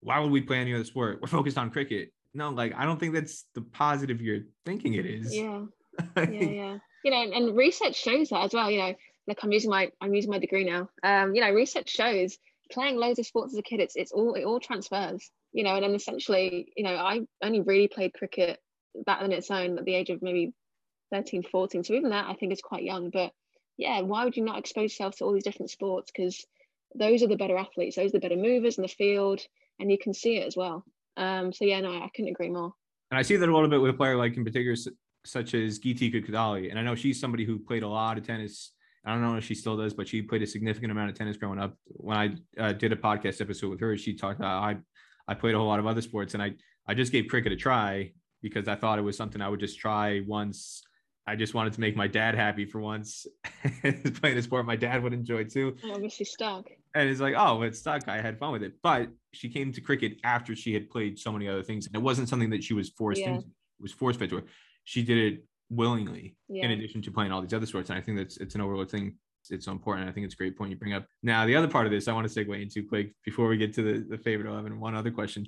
[0.00, 1.20] Why would we play any other sport?
[1.20, 2.12] We're focused on cricket.
[2.32, 5.34] No, like I don't think that's the positive you're thinking it is.
[5.34, 5.62] yeah
[6.16, 8.94] yeah yeah you know and, and research shows that as well you know
[9.26, 12.38] like i'm using my i'm using my degree now um you know research shows
[12.70, 15.74] playing loads of sports as a kid it's it's all it all transfers you know
[15.74, 18.58] and then essentially you know i only really played cricket
[19.06, 20.52] that on its own at the age of maybe
[21.12, 23.32] 13 14 so even that i think is quite young but
[23.80, 26.44] yeah why would you not expose yourself to all these different sports because
[26.94, 29.40] those are the better athletes those are the better movers in the field
[29.78, 30.84] and you can see it as well
[31.16, 32.72] um so yeah no i couldn't agree more
[33.10, 34.76] And I see that a little bit with a player like in particular,
[35.24, 36.70] such as Geetika Kodali.
[36.70, 38.72] And I know she's somebody who played a lot of tennis.
[39.04, 41.36] I don't know if she still does, but she played a significant amount of tennis
[41.36, 41.74] growing up.
[41.86, 42.26] When I
[42.62, 44.76] uh, did a podcast episode with her, she talked about I
[45.26, 46.54] I played a whole lot of other sports, and I
[46.86, 48.12] I just gave cricket a try
[48.42, 50.82] because I thought it was something I would just try once.
[51.30, 53.26] I just wanted to make my dad happy for once,
[54.20, 57.78] playing a sport my dad would enjoy too obviously stuck and it's like, oh, it's
[57.78, 58.08] stuck.
[58.08, 58.74] I had fun with it.
[58.82, 61.86] But she came to cricket after she had played so many other things.
[61.86, 63.34] And it wasn't something that she was forced Yeah.
[63.34, 63.46] into.
[63.78, 64.44] Was force fed to her.
[64.84, 67.90] She did it willingly yeah in addition to playing all these other sports.
[67.90, 69.14] And I think that's it's an overlooked thing.
[69.50, 70.08] It's so important.
[70.08, 71.06] I think it's a great point you bring up.
[71.22, 73.72] Now, the other part of this I want to segue into quick before we get
[73.74, 74.78] to the, the favorite 11.
[74.78, 75.46] One other question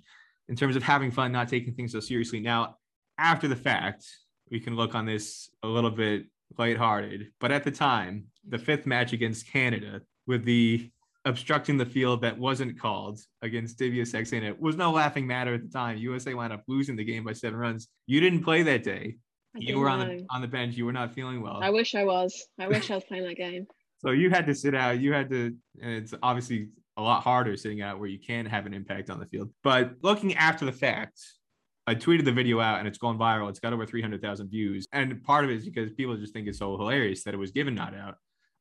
[0.48, 2.40] in terms of having fun, not taking things so seriously.
[2.40, 2.76] Now,
[3.18, 4.06] after the fact,
[4.52, 6.26] we can look on this a little bit
[6.58, 7.28] lighthearted.
[7.40, 8.66] But at the time, the mm-hmm.
[8.66, 10.90] fifth match against Canada with the
[11.24, 15.68] obstructing the field that wasn't called against Divya Saxena was no laughing matter at the
[15.68, 15.96] time.
[15.96, 17.88] USA wound up losing the game by seven runs.
[18.06, 19.16] You didn't play that day.
[19.56, 20.76] I You were on the on the bench.
[20.76, 21.60] You were not feeling well.
[21.62, 22.46] I wish I was.
[22.58, 23.66] I wish I was playing that game.
[23.98, 25.00] So you had to sit out.
[25.00, 28.66] You had to, and it's obviously a lot harder sitting out where you can have
[28.66, 29.50] an impact on the field.
[29.62, 31.20] But looking after the fact,
[31.86, 33.48] I tweeted the video out and it's gone viral.
[33.48, 34.86] It's got over 300,000 views.
[34.92, 37.50] And part of it is because people just think it's so hilarious that it was
[37.50, 38.14] given not out.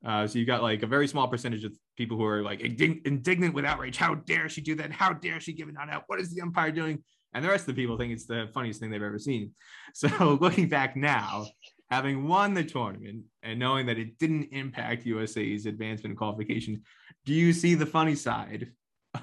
[0.03, 3.05] Uh, so you've got like a very small percentage of people who are like indig-
[3.05, 3.97] indignant with outrage.
[3.97, 4.91] How dare she do that?
[4.91, 6.03] How dare she give it not out?
[6.07, 7.03] What is the umpire doing?
[7.33, 9.51] And the rest of the people think it's the funniest thing they've ever seen.
[9.93, 11.45] So looking back now,
[11.89, 16.81] having won the tournament and knowing that it didn't impact USA's advancement and qualification,
[17.25, 18.71] do you see the funny side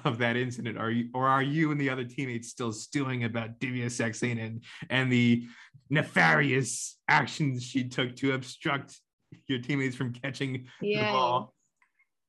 [0.05, 0.77] of that incident?
[0.77, 4.63] Are you or are you and the other teammates still stewing about Divya Saxena and,
[4.89, 5.47] and the
[5.89, 8.99] nefarious actions she took to obstruct
[9.47, 11.11] your teammates from catching the Yeah.
[11.11, 11.53] ball?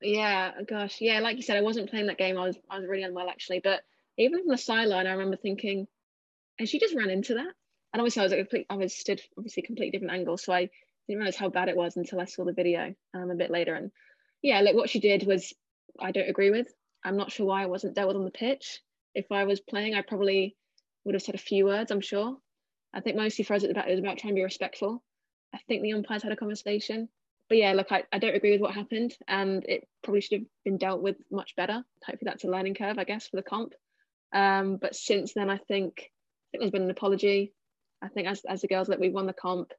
[0.03, 1.21] Yeah, gosh, yeah.
[1.21, 2.39] Like you said, I wasn't playing that game.
[2.39, 3.61] I was, I was really unwell actually.
[3.63, 3.83] But
[4.17, 5.87] even from the sideline, I remember thinking,
[6.59, 7.53] and she just ran into that.
[7.93, 10.39] And obviously, I was at a complete, I was stood obviously a completely different angle,
[10.39, 10.71] so I
[11.07, 13.75] didn't realize how bad it was until I saw the video um, a bit later.
[13.75, 13.91] And
[14.43, 15.53] yeah, like what she did was,
[16.01, 16.69] I don't agree with.
[17.05, 18.81] I'm not sure why I wasn't dealt with on the pitch.
[19.15, 20.57] If I was playing, I probably
[21.05, 21.91] would have said a few words.
[21.91, 22.37] I'm sure.
[22.93, 25.03] I think mostly for us, it was about, was about trying to be respectful.
[25.55, 27.09] I think the umpires had a conversation
[27.51, 30.49] but yeah, look, I, I don't agree with what happened, and it probably should have
[30.65, 31.85] been dealt with much better.
[32.07, 33.75] Hopefully, that's a learning curve, I guess, for the comp.
[34.33, 37.53] Um, but since then, I think I think there's been an apology.
[38.01, 39.73] I think as as the girls that we won the comp,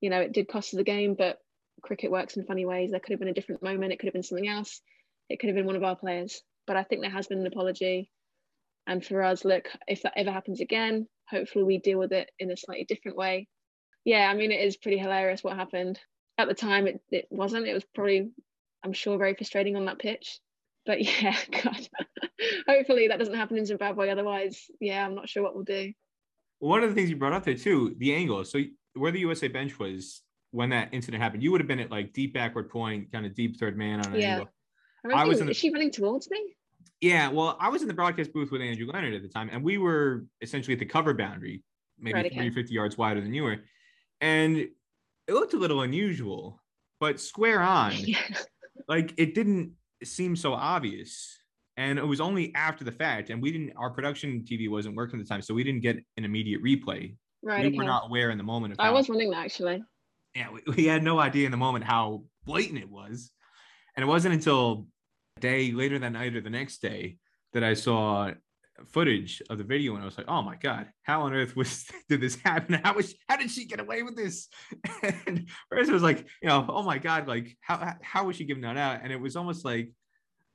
[0.00, 1.38] you know, it did cost us the game, but
[1.82, 2.92] cricket works in funny ways.
[2.92, 3.92] There could have been a different moment.
[3.92, 4.80] It could have been something else.
[5.28, 6.40] It could have been one of our players.
[6.70, 8.12] But I think there has been an apology.
[8.86, 12.52] And for us, look, if that ever happens again, hopefully we deal with it in
[12.52, 13.48] a slightly different way.
[14.04, 15.98] Yeah, I mean, it is pretty hilarious what happened
[16.38, 18.30] at the time it, it wasn't it was probably
[18.84, 20.38] i'm sure very frustrating on that pitch
[20.86, 21.86] but yeah god
[22.66, 25.92] hopefully that doesn't happen in zimbabwe otherwise yeah i'm not sure what we'll do
[26.60, 28.42] One of the things you brought up there too, the angle.
[28.46, 28.60] So
[28.94, 32.12] where the USA bench was when that incident happened, you would have been at like
[32.14, 34.30] deep backward point, kind of deep third man on an Yeah.
[34.32, 34.48] angle.
[35.12, 36.56] I, I was in the- is she running towards me
[37.00, 39.62] Yeah, well, I was in the broadcast booth with Andrew Leonard at the time, and
[39.62, 41.62] we were essentially at the cover boundary,
[41.98, 42.54] maybe Right, 40, okay.
[42.54, 43.58] 50 yards wider than you were.
[44.20, 44.72] And it
[45.32, 46.60] looked a little unusual,
[46.98, 48.18] but square on, yeah
[48.88, 49.72] like it didn't
[50.04, 51.38] seem so obvious.
[51.76, 55.18] And it was only after the fact, and we didn't, our production TV wasn't working
[55.18, 57.16] at the time, so we didn't get an immediate replay.
[57.42, 59.46] right we okay were not aware in the moment of i how, was running that
[59.46, 59.82] actually
[60.34, 63.30] yeah, we, we had no idea in the moment how blatant it was.
[63.96, 64.86] And it wasn't until
[65.38, 67.16] day later that night or the next day
[67.52, 68.30] that I saw
[68.88, 71.86] footage of the video and I was like, oh my god, how on earth was
[72.08, 72.80] did this happen?
[72.82, 74.48] How was how did she get away with this?
[75.26, 78.44] And first it was like, you know, oh my god, like how how was she
[78.44, 79.00] giving that out?
[79.02, 79.92] And it was almost like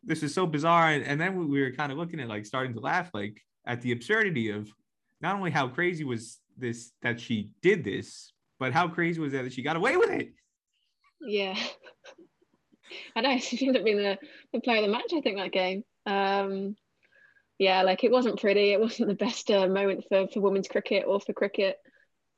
[0.03, 0.89] this is so bizarre.
[0.89, 3.81] And, and then we were kind of looking at like starting to laugh like at
[3.81, 4.69] the absurdity of
[5.21, 9.43] not only how crazy was this that she did this, but how crazy was that
[9.43, 10.29] that she got away with it?
[11.21, 11.57] Yeah.
[13.15, 14.17] I know she ended up being the,
[14.53, 15.83] the player of the match, I think, that game.
[16.05, 16.75] Um,
[17.57, 18.71] yeah, like it wasn't pretty.
[18.71, 21.77] It wasn't the best uh, moment for, for women's cricket or for cricket,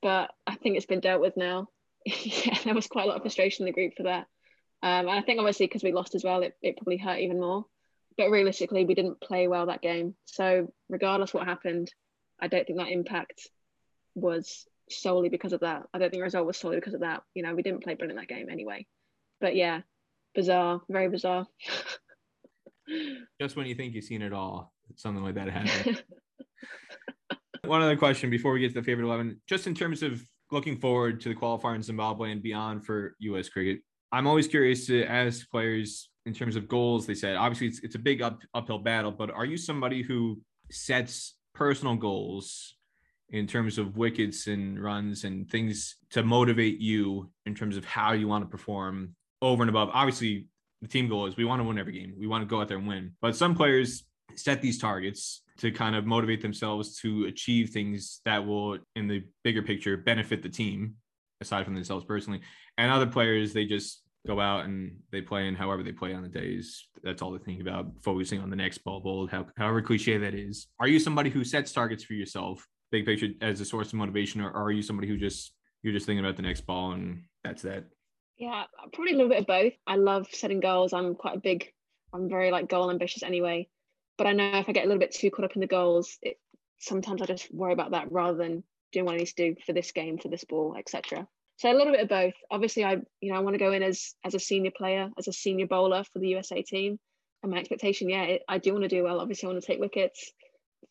[0.02, 1.68] but I think it's been dealt with now.
[2.06, 4.28] yeah, there was quite a lot of frustration in the group for that.
[4.84, 7.40] Um, and I think obviously because we lost as well, it, it probably hurt even
[7.40, 7.66] more.
[8.16, 10.16] But realistically, we didn't play well that game.
[10.26, 11.92] So regardless what happened,
[12.40, 13.50] I don't think that impact
[14.16, 15.84] was solely because of that.
[15.94, 17.24] I don't think the result was solely because of that.
[17.34, 18.86] You know, we didn't play brilliant that game anyway.
[19.40, 19.82] But yeah,
[20.38, 21.48] bizarre, very bizarre.
[23.42, 26.04] Just when you think you've seen it all, something like that happened.
[27.66, 30.22] One other question before we get to the favorite 11, just in terms of
[30.52, 33.80] looking forward to the qualifier in Zimbabwe and beyond for US cricket,
[34.12, 37.08] I'm always curious to ask players in terms of goals.
[37.08, 40.40] They said, obviously, it's, it's a big up, uphill battle, but are you somebody who
[40.70, 42.76] sets personal goals
[43.32, 48.14] in terms of wickets and runs and things to motivate you in terms of how
[48.14, 49.90] you want to perform over and above?
[49.94, 50.48] Obviously,
[50.82, 52.14] the team goal is we want to win every game.
[52.18, 53.14] We want to go out there and win.
[53.22, 54.04] But some players
[54.36, 59.24] set these targets to kind of motivate themselves to achieve things that will, in the
[59.44, 60.96] bigger picture, benefit the team
[61.42, 62.42] aside from themselves personally.
[62.78, 66.22] And other players, they just go out and they play and however they play on
[66.22, 66.86] the days.
[67.04, 70.68] That's all they think about, focusing on the next ball bowl, however cliche that is.
[70.80, 74.42] Are you somebody who sets targets for yourself, big picture, as a source of motivation,
[74.42, 77.62] or are you somebody who just you're just thinking about the next ball and that's
[77.62, 77.86] that?
[78.38, 79.74] Yeah, probably a little bit of both.
[79.88, 80.94] I love setting goals.
[80.94, 81.72] I'm quite a big,
[82.14, 83.68] I'm very like goal ambitious anyway.
[84.18, 86.18] But I know if I get a little bit too caught up in the goals,
[86.22, 86.40] it
[86.80, 89.74] sometimes I just worry about that rather than doing what I need to do for
[89.74, 91.28] this game, for this ball, etc.
[91.58, 92.36] So a little bit of both.
[92.52, 95.28] Obviously, I you know I want to go in as as a senior player, as
[95.28, 97.00] a senior bowler for the USA team,
[97.44, 99.20] and my expectation, yeah, it, I do want to do well.
[99.20, 100.32] Obviously, I want to take wickets.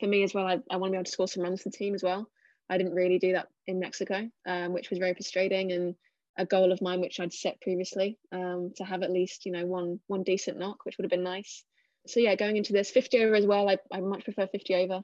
[0.00, 1.70] For me as well, I, I want to be able to score some runs for
[1.70, 2.28] the team as well.
[2.68, 5.94] I didn't really do that in Mexico, um, which was very frustrating and
[6.38, 9.66] a goal of mine which I'd set previously um, to have at least you know
[9.66, 11.64] one one decent knock, which would have been nice.
[12.06, 15.02] So yeah, going into this 50 over as well, I, I much prefer 50 over.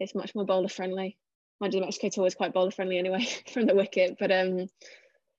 [0.00, 1.16] It's much more bowler friendly.
[1.60, 4.66] Mind you, the Mexico tour is quite bowler friendly anyway from the wicket, but um,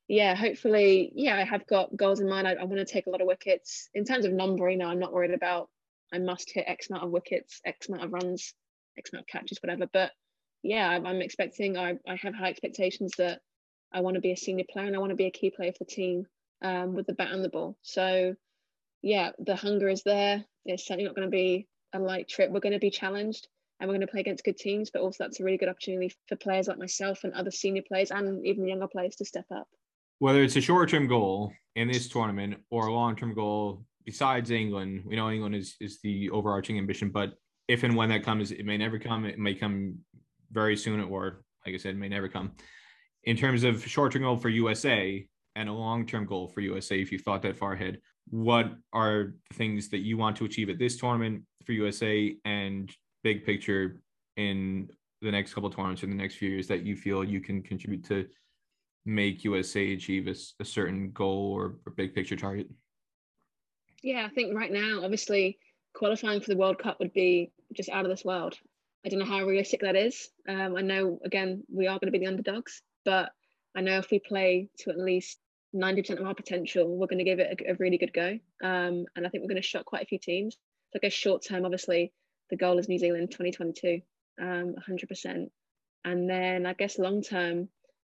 [0.08, 2.47] yeah, hopefully, yeah, I have got goals in mind.
[2.47, 3.89] I, I want to take a lot of wickets.
[3.93, 5.69] In terms of numbering, no, I'm not worried about.
[6.13, 8.53] I must hit X amount of wickets, X amount of runs,
[8.97, 9.88] X amount of catches, whatever.
[9.91, 10.12] But
[10.62, 11.77] yeah, I'm, I'm expecting.
[11.77, 13.39] I, I have high expectations that
[13.93, 15.71] I want to be a senior player and I want to be a key player
[15.71, 16.25] for the team
[16.62, 17.77] um, with the bat and the ball.
[17.82, 18.36] So
[19.01, 20.43] yeah, the hunger is there.
[20.65, 22.49] It's certainly not going to be a light trip.
[22.49, 23.47] We're going to be challenged
[23.79, 26.13] and we're going to play against good teams, but also that's a really good opportunity
[26.27, 29.67] for players like myself and other senior players and even younger players to step up
[30.19, 34.51] whether it's a short term goal in this tournament or a long term goal besides
[34.51, 37.34] England, we know England is is the overarching ambition, but
[37.67, 39.25] if and when that comes, it may never come.
[39.25, 39.97] It may come
[40.51, 42.51] very soon, or like I said, may never come.
[43.25, 46.99] In terms of short term goal for USA and a long term goal for USA,
[46.99, 50.69] if you thought that far ahead, what are the things that you want to achieve
[50.69, 52.91] at this tournament for USA and
[53.23, 54.01] big picture
[54.38, 54.89] in
[55.21, 57.62] the next couple of tournaments in the next few years that you feel you can
[57.62, 58.27] contribute to
[59.05, 62.69] make USA achieve a, a certain goal or, or big picture target?
[64.01, 65.57] Yeah, I think right now, obviously,
[65.93, 68.55] qualifying for the World Cup would be just out of this world.
[69.05, 70.29] I don't know how realistic that is.
[70.47, 73.31] Um, I know, again, we are going to be the underdogs, but
[73.75, 75.39] I know if we play to at least
[75.75, 78.37] 90% of our potential, we're going to give it a, a really good go.
[78.63, 80.55] Um, and I think we're going to shock quite a few teams.
[80.91, 82.13] So I guess short term, obviously,
[82.49, 84.01] the goal is New Zealand 2022,
[84.41, 85.49] um, 100%.
[86.05, 87.69] And then I guess long term,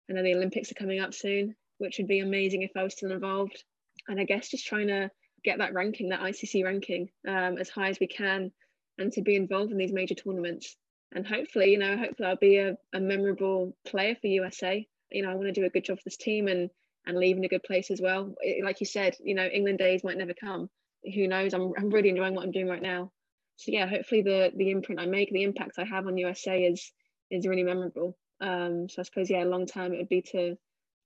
[0.10, 2.94] I know the Olympics are coming up soon, which would be amazing if I was
[2.94, 3.64] still involved.
[4.08, 5.10] And I guess just trying to
[5.44, 8.52] get that ranking, that ICC ranking, um, as high as we can,
[8.98, 10.76] and to be involved in these major tournaments.
[11.14, 14.86] And hopefully, you know, hopefully I'll be a, a memorable player for USA.
[15.12, 16.70] You know, I want to do a good job for this team and
[17.06, 18.34] and leave in a good place as well.
[18.64, 20.70] Like you said, you know, England days might never come.
[21.14, 21.54] Who knows?
[21.54, 23.12] I'm I'm really enjoying what I'm doing right now.
[23.58, 26.92] So yeah, hopefully the the imprint I make, the impact I have on USA is
[27.30, 28.18] is really memorable.
[28.42, 30.56] Um, so I suppose yeah, long term it would be to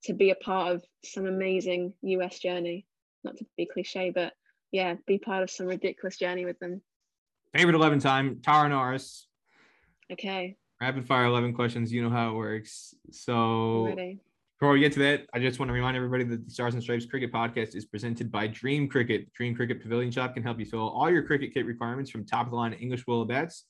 [0.03, 2.85] to be a part of some amazing US journey.
[3.23, 4.33] Not to be cliche, but
[4.71, 6.81] yeah, be part of some ridiculous journey with them.
[7.53, 9.27] Favorite eleven time, Tara Norris.
[10.11, 10.55] Okay.
[10.81, 11.91] Rapid fire eleven questions.
[11.91, 12.93] You know how it works.
[13.11, 13.95] So
[14.59, 16.81] before we get to that, I just want to remind everybody that the Stars and
[16.81, 19.31] Stripes Cricket Podcast is presented by Dream Cricket.
[19.33, 22.47] Dream Cricket Pavilion Shop can help you fill all your cricket kit requirements from top
[22.47, 23.65] of the line English willow bats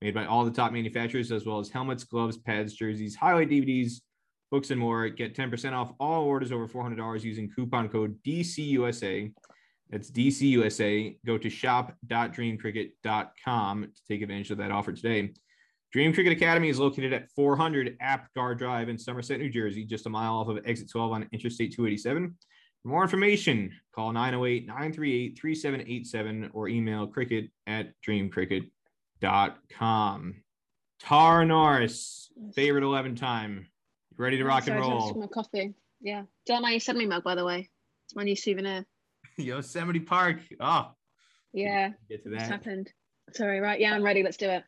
[0.00, 4.00] made by all the top manufacturers, as well as helmets, gloves, pads, jerseys, highlight DVDs,
[4.50, 5.08] books, and more.
[5.08, 9.32] Get 10% off all orders over $400 using coupon code DCUSA.
[9.90, 11.18] That's DCUSA.
[11.24, 15.32] Go to shop.dreamcricket.com to take advantage of that offer today.
[15.92, 20.10] Dream Cricket Academy is located at 400 Apgar Drive in Somerset, New Jersey, just a
[20.10, 22.34] mile off of exit 12 on Interstate 287.
[22.82, 27.92] For more information, call 908 938 3787 or email cricket at
[29.20, 30.34] dreamcricket.com.
[31.00, 33.66] Tara Norris, favorite 11 time.
[34.16, 35.14] Ready to rock and Sorry, I just roll.
[35.20, 35.74] my coffee.
[36.00, 36.22] Yeah.
[36.46, 37.68] Do you like my Yosemite mug, by the way?
[38.06, 38.84] It's my new souvenir.
[39.36, 40.38] Yosemite Park.
[40.60, 40.92] Oh,
[41.52, 41.90] Yeah.
[42.08, 42.42] get to that.
[42.42, 42.90] happened?
[43.34, 43.78] Sorry, right.
[43.80, 44.22] Yeah, I'm ready.
[44.22, 44.64] Let's do it.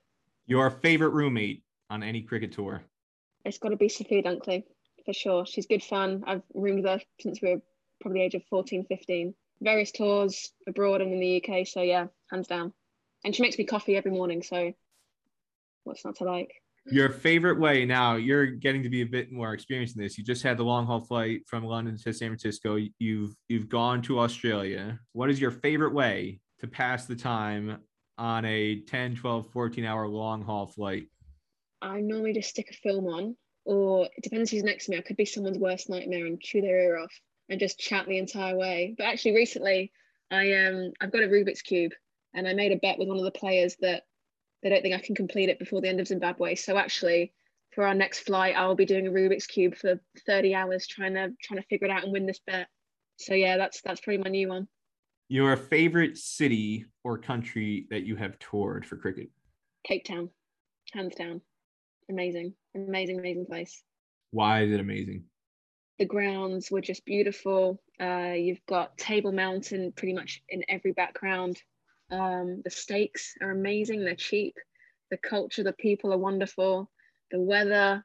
[0.47, 2.82] Your favorite roommate on any cricket tour.
[3.45, 4.64] It's got to be Sophia Dunkley
[5.05, 5.47] for sure.
[5.47, 6.24] She's good fun.
[6.26, 7.62] I've roomed with her since we were
[8.01, 9.34] probably the age of 14, 15.
[9.61, 11.66] Various tours abroad and in the UK.
[11.66, 12.72] So yeah, hands down.
[13.24, 14.42] And she makes me coffee every morning.
[14.42, 14.72] So
[15.84, 16.51] what's not to like?
[16.86, 20.18] Your favorite way now, you're getting to be a bit more experienced in this.
[20.18, 22.78] You just had the long haul flight from London to San Francisco.
[22.99, 24.99] You've you've gone to Australia.
[25.12, 27.78] What is your favorite way to pass the time
[28.19, 31.09] on a 10, 12, 14 hour long haul flight?
[31.83, 34.99] I normally just stick a film on, or it depends who's next to me.
[34.99, 37.12] I could be someone's worst nightmare and chew their ear off
[37.49, 38.95] and just chat the entire way.
[38.97, 39.93] But actually, recently,
[40.31, 41.93] I um I've got a Rubik's cube,
[42.33, 44.05] and I made a bet with one of the players that
[44.62, 46.55] they don't think I can complete it before the end of Zimbabwe.
[46.55, 47.35] So actually,
[47.75, 51.33] for our next flight, I'll be doing a Rubik's cube for 30 hours trying to
[51.43, 52.69] trying to figure it out and win this bet.
[53.17, 54.69] So yeah, that's that's probably my new one.
[55.29, 59.31] Your favorite city or country that you have toured for cricket?
[59.85, 60.31] Cape Town,
[60.93, 61.41] hands down,
[62.11, 63.83] amazing, amazing, amazing place.
[64.31, 65.25] Why is it amazing?
[65.99, 67.81] the grounds were just beautiful.
[68.01, 71.61] Uh, you've got Table Mountain pretty much in every background.
[72.11, 74.05] Um, the steaks are amazing.
[74.05, 74.57] They're cheap.
[75.11, 76.91] The culture, the people are wonderful.
[77.31, 78.05] The weather,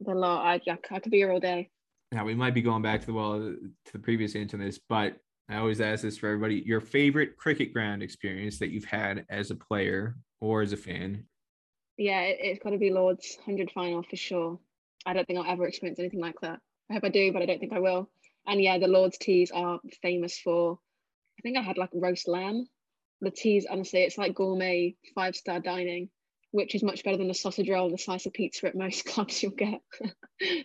[0.00, 0.46] the lot.
[0.46, 1.70] I, I, could be here all day.
[2.12, 4.78] Now we might be going back to the well to the previous answer on this,
[4.88, 5.16] but
[5.48, 9.50] I always ask this for everybody: your favorite cricket ground experience that you've had as
[9.50, 11.24] a player or as a fan.
[11.96, 14.60] Yeah, it, it's got to be Lord's 100 final for sure.
[15.04, 16.60] I don't think I'll ever experience anything like that.
[16.90, 18.08] I hope I do, but I don't think I will.
[18.46, 20.78] And yeah, the Lord's teas are famous for,
[21.38, 22.66] I think I had like roast lamb.
[23.20, 26.08] The teas, honestly, it's like gourmet five star dining,
[26.52, 29.04] which is much better than a sausage roll and a slice of pizza at most
[29.06, 29.80] clubs you'll get.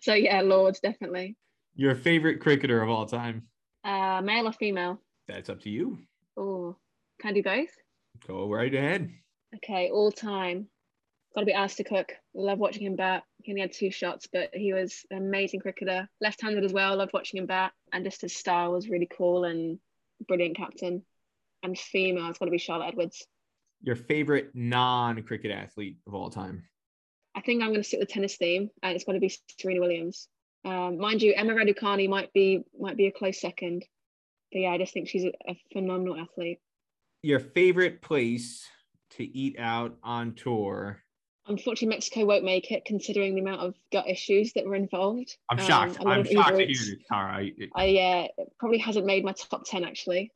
[0.02, 1.36] so yeah, Lord's definitely.
[1.76, 3.48] Your favorite cricketer of all time.
[3.84, 5.00] Uh, male or female?
[5.28, 6.00] That's up to you.
[6.38, 6.76] Oh,
[7.20, 7.70] can I do both?
[8.28, 9.10] Go right ahead.
[9.56, 10.68] Okay, all time.
[11.36, 12.14] Got to be Alastair Cook.
[12.36, 13.24] Love watching him bat.
[13.42, 16.08] He only had two shots, but he was an amazing cricketer.
[16.22, 16.96] Left-handed as well.
[16.96, 19.80] Loved watching him bat, and just his style was really cool and
[20.28, 21.04] brilliant captain.
[21.64, 23.26] And female, it's got to be Charlotte Edwards.
[23.82, 26.64] Your favorite non-cricket athlete of all time.
[27.36, 29.82] I think I'm going to stick with tennis theme, and it's got to be Serena
[29.82, 30.28] Williams.
[30.66, 33.84] Um, mind you, Emma Raducanu might be might be a close second,
[34.51, 36.59] but yeah, I just think she's a, a phenomenal athlete.
[37.22, 38.66] Your favorite place
[39.11, 41.01] to eat out on tour.
[41.45, 45.36] Unfortunately, Mexico won't make it, considering the amount of gut issues that were involved.
[45.49, 45.99] I'm Um, shocked.
[45.99, 47.45] lot I'm shocked to hear this, Tara.
[47.76, 50.32] I- uh, probably hasn't made my top 10 actually.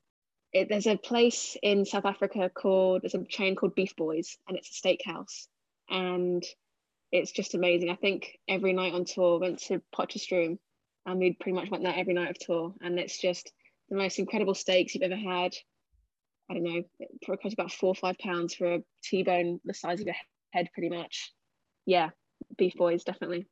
[0.52, 4.58] It, there's a place in South Africa called, there's a chain called Beef Boys, and
[4.58, 5.48] it's a steakhouse.
[5.90, 6.44] And
[7.12, 7.90] it's just amazing.
[7.90, 10.58] I think every night on tour, went to Potchefstroom,
[11.06, 12.74] and we pretty much went there every night of tour.
[12.82, 13.52] And it's just
[13.90, 15.54] the most incredible steaks you've ever had.
[16.50, 19.74] I don't know, it probably cost about four or five pounds for a T-bone the
[19.74, 20.16] size of your
[20.54, 21.34] head, pretty much.
[21.86, 22.10] Yeah,
[22.58, 23.48] Beef Boys, definitely.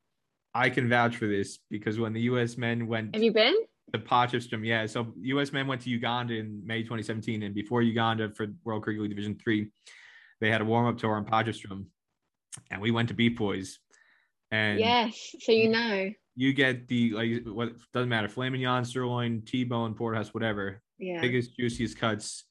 [0.54, 2.58] I can vouch for this because when the U.S.
[2.58, 3.56] men went Have you been?
[3.92, 5.52] The Potchefstroom, yeah, so U.S.
[5.52, 9.38] men went to Uganda in May 2017, and before Uganda for World Cricket League Division
[9.42, 9.70] Three,
[10.40, 11.86] they had a warm up tour on Potchefstroom,
[12.72, 13.80] and we went to Beef Boys,
[14.52, 16.12] and Yes, so you know.
[16.36, 21.22] you get the like what doesn't matter, filet mignon, sirloin, T-bone, porterhouse, whatever, Yeah.
[21.22, 22.46] biggest juiciest cuts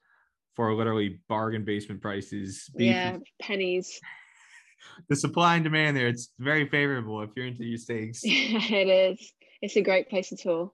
[0.55, 2.71] for literally bargain basement prices.
[2.77, 4.01] Beef yeah, pennies.
[5.09, 8.21] the supply and demand there, it's very favorable if you're into your steaks.
[8.25, 9.33] it is.
[9.63, 10.73] It's a great place to tour.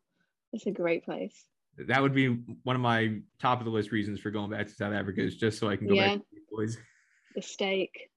[0.52, 1.44] It's a great place.
[1.88, 2.26] that would be
[2.64, 5.36] one of my top of the list reasons for going back to South Africa is
[5.36, 6.08] just so I can go Yeah.
[6.08, 6.76] back to the boys.
[7.36, 8.09] The steak.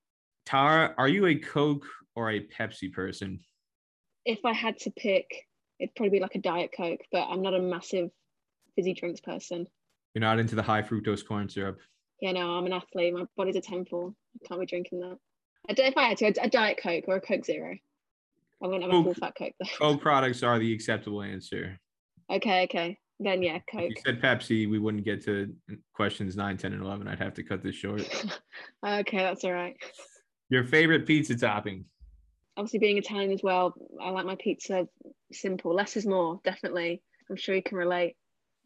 [0.45, 1.85] Tara, are you a Coke
[2.15, 3.39] or a Pepsi person?
[4.25, 5.27] If I had to pick,
[5.79, 8.09] it'd probably be like a Diet Coke, but I'm not a massive
[8.75, 9.67] fizzy drinks person.
[10.13, 11.79] You're not into the high fructose corn syrup.
[12.21, 13.13] Yeah, no, I'm an athlete.
[13.13, 14.15] My body's a temple.
[14.35, 15.17] I can't be drinking that.
[15.69, 17.75] I don't, if I had to, a, a Diet Coke or a Coke Zero.
[18.61, 19.69] I wouldn't have a full fat Coke though.
[19.77, 21.79] Coke products are the acceptable answer.
[22.31, 22.97] Okay, okay.
[23.19, 23.89] Then yeah, If Coke.
[23.89, 25.53] you said Pepsi, we wouldn't get to
[25.93, 27.07] questions 9, 10, and 11.
[27.07, 28.01] I'd have to cut this short.
[28.85, 29.75] okay, that's all right.
[30.49, 31.85] Your favorite pizza topping?
[32.55, 34.87] Obviously, being Italian as well, I like my pizza
[35.31, 35.73] simple.
[35.73, 37.01] Less is more, definitely.
[37.29, 38.15] I'm sure you can relate.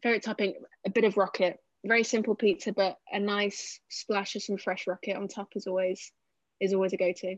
[0.02, 0.54] Favorite topping,
[0.86, 1.58] a bit of rocket.
[1.84, 6.12] Very simple pizza, but a nice splash of some fresh rocket on top is always
[6.60, 7.36] is always a go-to.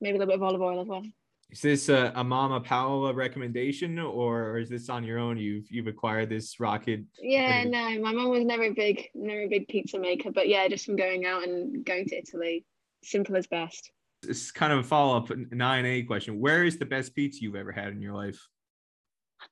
[0.00, 1.02] Maybe a little bit of olive oil as well.
[1.50, 5.36] Is this a, a Mama Paola recommendation, or is this on your own?
[5.36, 7.00] You've you've acquired this rocket.
[7.20, 10.68] Yeah, no, my mom was never a big, never a big pizza maker, but yeah,
[10.68, 12.64] just from going out and going to Italy,
[13.02, 13.90] simple as best.
[14.22, 16.40] It's kind of a follow up nine A question.
[16.40, 18.38] Where is the best pizza you've ever had in your life?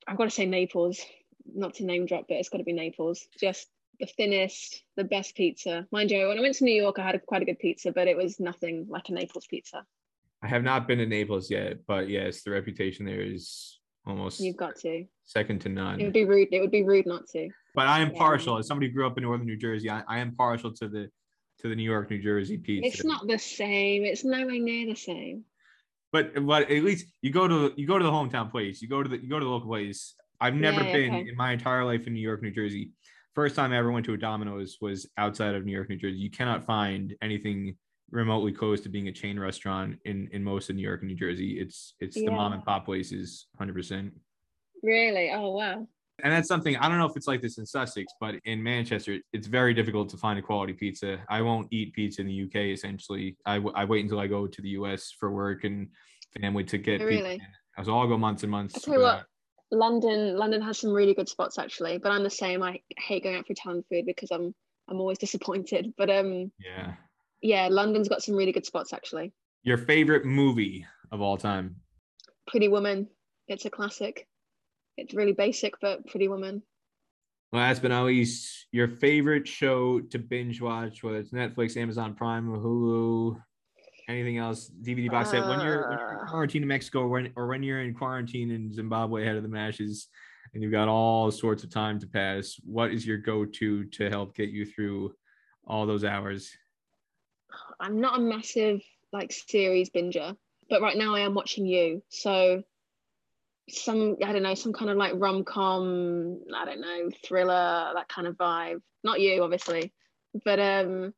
[0.06, 1.00] I've got to say Naples.
[1.54, 3.26] Not to name drop, but it's got to be Naples.
[3.40, 3.68] Just
[3.98, 5.86] the thinnest, the best pizza.
[5.90, 7.90] Mind you, when I went to New York, I had a, quite a good pizza,
[7.90, 9.84] but it was nothing like a Naples pizza.
[10.42, 14.56] I have not been to Naples yet, but yes, the reputation there is almost you've
[14.56, 16.00] got to second to none.
[16.00, 16.48] It would be rude.
[16.52, 17.48] It would be rude not to.
[17.74, 18.18] But I am yeah.
[18.18, 18.56] partial.
[18.56, 21.10] As somebody who grew up in northern New Jersey, I, I am partial to the
[21.60, 22.86] to the New York, New Jersey pizza.
[22.86, 24.04] It's not the same.
[24.04, 25.44] It's nowhere near the same.
[26.12, 28.80] But but at least you go to you go to the hometown place.
[28.80, 30.14] You go to the you go to the local place.
[30.40, 31.28] I've never yeah, been okay.
[31.28, 32.92] in my entire life in New York, New Jersey.
[33.34, 36.16] First time I ever went to a Domino's was outside of New York, New Jersey.
[36.16, 37.76] You cannot find anything
[38.10, 41.16] remotely close to being a chain restaurant in in most of New York and New
[41.16, 41.60] Jersey.
[41.60, 42.26] It's it's yeah.
[42.26, 44.12] the mom and pop places, hundred percent.
[44.82, 45.30] Really?
[45.30, 45.86] Oh wow.
[46.24, 49.18] And that's something I don't know if it's like this in Sussex, but in Manchester,
[49.32, 51.18] it's very difficult to find a quality pizza.
[51.28, 52.56] I won't eat pizza in the UK.
[52.72, 55.88] Essentially, I, I wait until I go to the US for work and
[56.40, 57.00] family to get.
[57.00, 57.38] Oh, really?
[57.38, 57.84] Pizza.
[57.84, 58.74] So I'll go months and months.
[58.76, 59.24] I tell you what,
[59.70, 62.62] London London has some really good spots actually, but I'm the same.
[62.62, 64.54] I hate going out for Italian food because I'm
[64.88, 65.94] I'm always disappointed.
[65.96, 66.94] But um yeah
[67.40, 69.32] yeah, London's got some really good spots actually.
[69.62, 71.76] Your favorite movie of all time?
[72.46, 73.08] Pretty Woman.
[73.48, 74.26] It's a classic.
[74.98, 76.60] It's really basic, but Pretty Woman.
[77.52, 82.50] Last but not least, your favorite show to binge watch, whether it's Netflix, Amazon Prime,
[82.50, 83.40] or Hulu,
[84.08, 85.46] anything else, DVD box set.
[85.46, 86.28] When you're, when you're in uh.
[86.28, 89.48] quarantine in Mexico, or when, or when you're in quarantine in Zimbabwe ahead of the
[89.48, 90.08] matches,
[90.52, 94.34] and you've got all sorts of time to pass, what is your go-to to help
[94.34, 95.14] get you through
[95.64, 96.50] all those hours?
[97.78, 98.80] I'm not a massive
[99.12, 100.36] like series binger,
[100.68, 102.02] but right now I am watching you.
[102.08, 102.64] So
[103.70, 108.08] some I don't know, some kind of like rom com, I don't know, thriller, that
[108.08, 108.80] kind of vibe.
[109.04, 109.92] Not you, obviously.
[110.44, 111.14] But um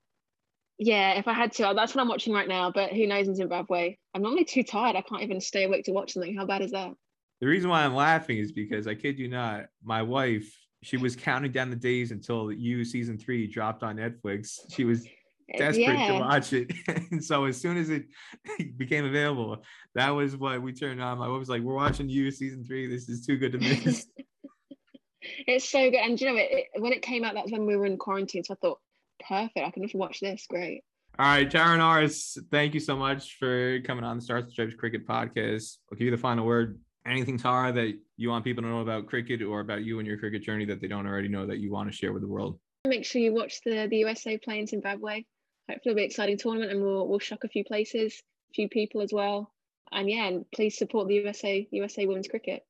[0.79, 2.73] yeah, if I had to, that's what I'm watching right now.
[2.73, 3.97] But who knows in Zimbabwe?
[4.15, 4.97] I'm normally too tired.
[4.97, 6.35] I can't even stay awake to watch something.
[6.35, 6.93] How bad is that?
[7.41, 10.51] The reason why I'm laughing is because I kid you not, my wife,
[10.83, 14.61] she was counting down the days until you season three dropped on Netflix.
[14.75, 15.07] She was
[15.53, 16.13] Eh, desperate yeah.
[16.13, 16.73] to watch it.
[17.11, 18.05] and so as soon as it
[18.77, 19.63] became available,
[19.95, 21.19] that was what we turned on.
[21.19, 22.87] My wife was like, "We're watching you season three.
[22.87, 24.07] This is too good to miss."
[25.47, 27.77] it's so good, and you know, it, it, when it came out, that's when we
[27.77, 28.45] were in quarantine.
[28.45, 28.79] So I thought,
[29.27, 29.67] perfect.
[29.67, 30.47] I can just watch this.
[30.49, 30.85] Great.
[31.19, 34.75] All right, Tara Norris, thank you so much for coming on the Stars and Stripes
[34.75, 35.79] Cricket Podcast.
[35.91, 36.79] I'll give you the final word.
[37.05, 40.17] Anything, Tara, that you want people to know about cricket or about you and your
[40.19, 42.59] cricket journey that they don't already know that you want to share with the world?
[42.87, 45.25] Make sure you watch the, the USA play in Zimbabwe
[45.71, 48.69] hopefully it'll be an exciting tournament and we'll we'll shock a few places, a few
[48.69, 49.53] people as well.
[49.93, 52.63] And yeah, and please support the USA USA women's cricket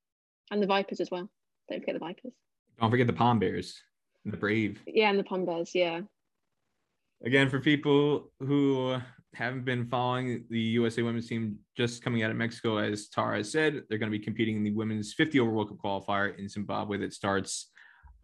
[0.51, 1.29] and the Vipers as well.
[1.69, 2.33] Don't forget the Vipers.
[2.81, 3.81] Don't forget the Palm Bears
[4.25, 4.81] and the Brave.
[4.87, 5.75] Yeah, and the Palm Bears.
[5.75, 6.01] Yeah.
[7.25, 8.97] Again, for people who
[9.35, 13.83] haven't been following the USA women's team just coming out of Mexico, as Tara said,
[13.89, 16.97] they're going to be competing in the women's 50 over World Cup qualifier in Zimbabwe
[16.99, 17.71] that starts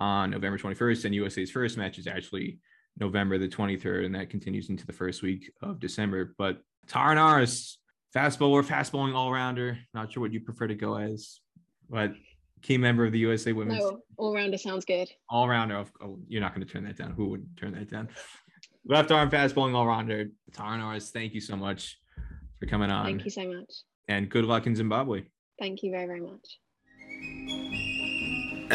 [0.01, 1.05] on November 21st.
[1.05, 2.59] And USA's first match is actually
[2.99, 6.35] November the 23rd, and that continues into the first week of December.
[6.39, 7.79] But Tara Norris,
[8.13, 9.79] fast bowler, fast bowling all rounder.
[9.95, 11.41] Not sure what you prefer to go as,
[11.91, 12.13] but
[12.63, 13.81] key member of the USA women's.
[13.81, 15.09] No, all rounder sounds good.
[15.29, 15.85] All rounder.
[16.01, 17.13] Oh, you're not going to turn that down.
[17.13, 18.09] Who would turn that down?
[18.87, 20.27] Left arm fast bowling all rounder.
[20.53, 21.99] Tara Norris, thank you so much
[22.59, 23.05] for coming on.
[23.05, 23.73] Thank you so much.
[24.09, 25.25] And good luck in Zimbabwe.
[25.59, 26.59] Thank you very, very much.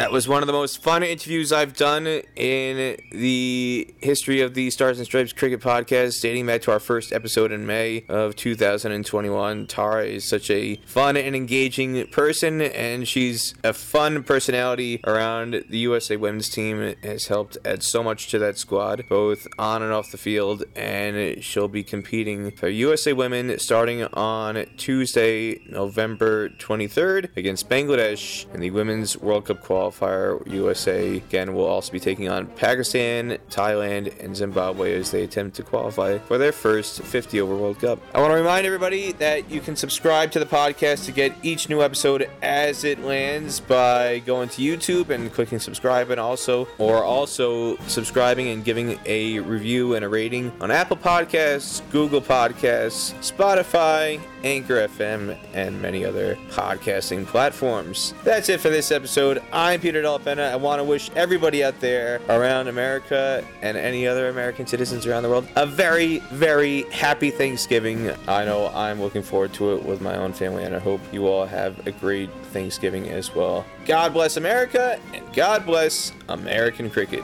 [0.02, 4.68] That was one of the most fun interviews I've done in the history of the
[4.70, 9.68] Stars and Stripes Cricket Podcast, dating back to our first episode in May of 2021.
[9.68, 15.78] Tara is such a fun and engaging person, and she's a fun personality around the
[15.78, 16.80] USA women's team.
[16.82, 20.64] It has helped add so much to that squad, both on and off the field,
[20.74, 28.58] and she'll be competing for USA Women starting on Tuesday, November 23rd against Bangladesh in
[28.58, 30.46] the Women's World Cup qualifier qualifier.
[30.52, 35.62] USA again will also be taking on Pakistan, Thailand, and Zimbabwe as they attempt to
[35.62, 38.00] qualify for their first 50 over World Cup.
[38.14, 41.68] I want to remind everybody that you can subscribe to the podcast to get each
[41.68, 47.02] new episode as it lands by going to YouTube and clicking subscribe, and also or
[47.04, 54.20] also subscribing and giving a review and a rating on Apple Podcasts, Google Podcasts, Spotify,
[54.44, 58.14] Anchor FM, and many other podcasting platforms.
[58.24, 59.42] That's it for this episode.
[59.52, 60.44] I'm Peter Della Penna.
[60.44, 65.22] I want to wish everybody out there around America and any other American citizens around
[65.22, 68.10] the world a very, very happy Thanksgiving.
[68.28, 71.26] I know I'm looking forward to it with my own family, and I hope you
[71.26, 73.64] all have a great Thanksgiving as well.
[73.86, 77.22] God bless America, and God bless American cricket.